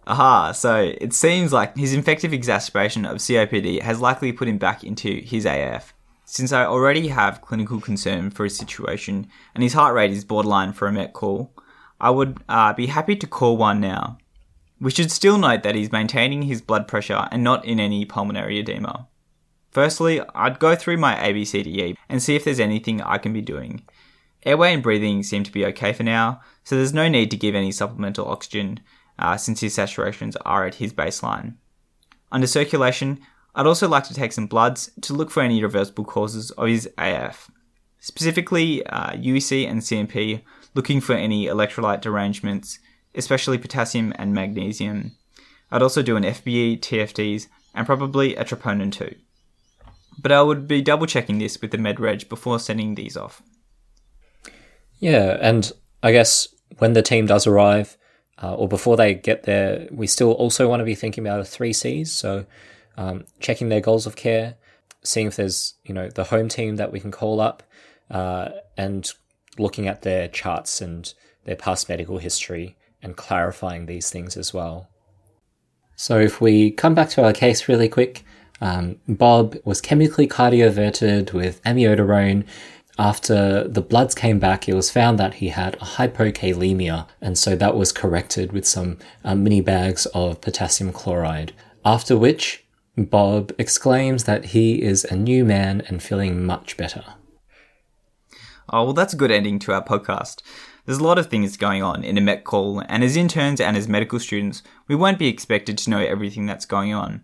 Aha, 0.08 0.54
so 0.54 0.94
it 1.02 1.12
seems 1.12 1.52
like 1.52 1.76
his 1.76 1.94
infective 1.94 2.32
exacerbation 2.32 3.06
of 3.06 3.18
COPD 3.18 3.82
has 3.82 4.00
likely 4.00 4.32
put 4.32 4.48
him 4.48 4.58
back 4.58 4.82
into 4.82 5.20
his 5.20 5.46
AF. 5.46 5.94
Since 6.24 6.54
I 6.54 6.64
already 6.64 7.10
have 7.10 7.42
clinical 7.42 7.82
concern 7.82 8.30
for 8.30 8.46
his 8.46 8.56
situation 8.56 9.28
and 9.54 9.64
his 9.64 9.74
heart 9.74 9.94
rate 9.94 10.12
is 10.12 10.24
borderline 10.24 10.72
for 10.72 10.88
a 10.88 10.94
MET 10.94 11.12
call, 11.12 11.52
I 12.00 12.12
would 12.12 12.38
uh, 12.48 12.72
be 12.72 12.86
happy 12.86 13.18
to 13.18 13.28
call 13.28 13.58
one 13.58 13.82
now. 13.82 14.18
We 14.80 14.92
should 14.92 15.12
still 15.12 15.38
note 15.38 15.64
that 15.64 15.76
he's 15.76 15.92
maintaining 15.92 16.44
his 16.44 16.62
blood 16.62 16.88
pressure 16.88 17.28
and 17.30 17.44
not 17.44 17.66
in 17.66 17.78
any 17.78 18.06
pulmonary 18.06 18.60
edema. 18.60 19.10
Firstly, 19.72 20.22
I'd 20.34 20.60
go 20.60 20.74
through 20.76 20.98
my 20.98 21.16
ABCDE 21.16 21.98
and 22.08 22.24
see 22.24 22.38
if 22.38 22.46
there's 22.46 22.62
anything 22.62 23.02
I 23.02 23.18
can 23.18 23.34
be 23.34 23.42
doing. 23.42 23.84
Airway 24.46 24.74
and 24.74 24.84
breathing 24.84 25.22
seem 25.22 25.44
to 25.44 25.52
be 25.52 25.66
okay 25.66 25.92
for 25.92 26.04
now, 26.04 26.40
so 26.64 26.78
there's 26.78 26.94
no 26.94 27.10
need 27.10 27.30
to 27.32 27.38
give 27.38 27.56
any 27.56 27.74
supplemental 27.74 28.30
oxygen 28.30 28.80
uh, 29.20 29.38
since 29.38 29.62
his 29.62 29.76
saturations 29.76 30.36
are 30.46 30.66
at 30.66 30.76
his 30.76 30.94
baseline. 30.94 31.56
Under 32.32 32.48
circulation, 32.48 33.20
I'd 33.56 33.68
also 33.68 33.88
like 33.88 34.04
to 34.06 34.14
take 34.14 34.32
some 34.32 34.48
bloods 34.48 34.92
to 35.02 35.14
look 35.14 35.32
for 35.32 35.42
any 35.42 35.64
reversible 35.64 36.06
causes 36.06 36.52
of 36.52 36.68
his 36.68 36.90
AF. 36.98 37.50
Specifically, 38.00 38.86
uh, 38.86 39.14
UEC 39.14 39.68
and 39.68 39.82
CMP, 39.82 40.42
looking 40.76 41.02
for 41.02 41.14
any 41.14 41.48
electrolyte 41.48 42.02
derangements, 42.02 42.80
especially 43.16 43.58
potassium 43.58 44.14
and 44.18 44.34
magnesium. 44.34 45.16
I'd 45.72 45.82
also 45.82 46.02
do 46.02 46.16
an 46.16 46.24
FBE, 46.24 46.80
TFTs, 46.80 47.48
and 47.74 47.86
probably 47.86 48.36
a 48.36 48.46
troponin 48.46 48.92
too. 48.92 49.16
But 50.20 50.32
I 50.32 50.42
would 50.42 50.68
be 50.68 50.82
double 50.82 51.08
checking 51.08 51.40
this 51.40 51.60
with 51.62 51.72
the 51.72 51.78
MedReg 51.78 52.30
before 52.30 52.60
sending 52.60 52.96
these 52.96 53.18
off. 53.18 53.42
Yeah, 55.00 55.38
and 55.42 55.72
I 56.02 56.12
guess 56.12 56.48
when 56.78 56.94
the 56.94 57.02
team 57.02 57.26
does 57.26 57.46
arrive, 57.48 57.98
uh, 58.42 58.54
or 58.54 58.68
before 58.68 58.98
they 58.98 59.14
get 59.14 59.44
there, 59.44 59.88
we 59.92 60.08
still 60.08 60.32
also 60.34 60.68
want 60.70 60.80
to 60.82 60.86
be 60.86 60.96
thinking 60.96 61.26
about 61.26 61.38
the 61.38 61.46
three 61.46 61.74
C's. 61.74 62.12
So, 62.12 62.46
um, 62.98 63.26
checking 63.40 63.70
their 63.70 63.82
goals 63.82 64.06
of 64.06 64.16
care, 64.16 64.56
seeing 65.04 65.28
if 65.28 65.36
there's 65.36 65.76
you 65.84 65.94
know 65.94 66.10
the 66.10 66.26
home 66.26 66.48
team 66.48 66.76
that 66.76 66.92
we 66.92 67.00
can 67.00 67.12
call 67.12 67.40
up, 67.42 67.64
uh, 68.12 68.50
and 68.78 69.12
looking 69.58 69.88
at 69.88 70.04
their 70.04 70.28
charts 70.28 70.82
and 70.82 71.14
their 71.46 71.56
past 71.56 71.90
medical 71.90 72.20
history 72.20 72.76
and 73.02 73.16
clarifying 73.16 73.86
these 73.86 74.10
things 74.10 74.38
as 74.38 74.54
well. 74.54 74.88
So, 75.96 76.20
if 76.20 76.40
we 76.40 76.72
come 76.72 76.94
back 76.94 77.10
to 77.12 77.24
our 77.24 77.34
case 77.34 77.68
really 77.68 77.90
quick, 77.90 78.24
um, 78.62 78.98
Bob 79.08 79.56
was 79.66 79.82
chemically 79.82 80.28
cardioverted 80.28 81.34
with 81.34 81.62
amiodarone 81.64 82.46
after 83.00 83.68
the 83.68 83.82
bloods 83.82 84.16
came 84.16 84.40
back, 84.40 84.68
it 84.68 84.74
was 84.74 84.90
found 84.90 85.20
that 85.20 85.36
he 85.36 85.50
had 85.50 85.76
a 85.76 85.86
hypokalemia, 85.98 87.08
and 87.22 87.38
so 87.38 87.56
that 87.56 87.76
was 87.76 87.92
corrected 87.92 88.52
with 88.52 88.66
some 88.66 88.98
uh, 89.24 89.36
mini 89.36 89.62
bags 89.62 90.06
of 90.08 90.42
potassium 90.42 90.92
chloride. 90.92 91.54
After 91.86 92.18
which, 92.18 92.66
Bob 92.98 93.54
exclaims 93.60 94.24
that 94.24 94.46
he 94.46 94.82
is 94.82 95.04
a 95.06 95.16
new 95.16 95.46
man 95.46 95.84
and 95.88 96.02
feeling 96.02 96.46
much 96.46 96.76
better. 96.78 97.04
Oh, 98.70 98.86
well, 98.86 98.94
that's 98.94 99.14
a 99.14 99.18
good 99.18 99.32
ending 99.32 99.60
to 99.60 99.74
our 99.74 99.84
podcast. 99.84 100.42
There's 100.86 100.98
a 100.98 101.04
lot 101.04 101.20
of 101.20 101.28
things 101.28 101.56
going 101.58 101.84
on 101.84 102.04
in 102.04 102.18
a 102.18 102.22
Met 102.22 102.44
call, 102.44 102.82
and 102.90 103.04
as 103.04 103.16
interns 103.16 103.62
and 103.62 103.78
as 103.78 103.88
medical 103.88 104.20
students, 104.20 104.64
we 104.88 104.96
won't 104.96 105.20
be 105.20 105.28
expected 105.28 105.78
to 105.78 105.90
know 105.90 106.00
everything 106.00 106.46
that's 106.46 106.66
going 106.66 106.94
on. 106.94 107.22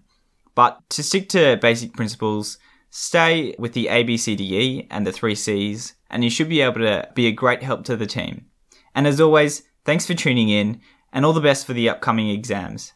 But 0.54 0.80
to 0.92 1.02
stick 1.02 1.30
to 1.30 1.58
basic 1.58 1.94
principles, 1.94 2.60
Stay 2.96 3.56
with 3.58 3.74
the 3.74 3.88
ABCDE 3.88 4.86
and 4.92 5.08
the 5.08 5.12
three 5.12 5.34
C's, 5.34 5.96
and 6.12 6.24
you 6.24 6.30
should 6.30 6.48
be 6.48 6.62
able 6.62 6.82
to 6.82 7.10
be 7.16 7.26
a 7.26 7.32
great 7.32 7.64
help 7.64 7.84
to 7.86 7.98
the 7.98 8.06
team. 8.06 8.46
And 8.94 9.08
as 9.08 9.20
always, 9.20 9.64
thanks 9.84 10.06
for 10.06 10.14
tuning 10.14 10.50
in, 10.50 10.80
and 11.12 11.26
all 11.26 11.34
the 11.34 11.42
best 11.42 11.66
for 11.66 11.74
the 11.74 11.90
upcoming 11.90 12.30
exams. 12.30 12.94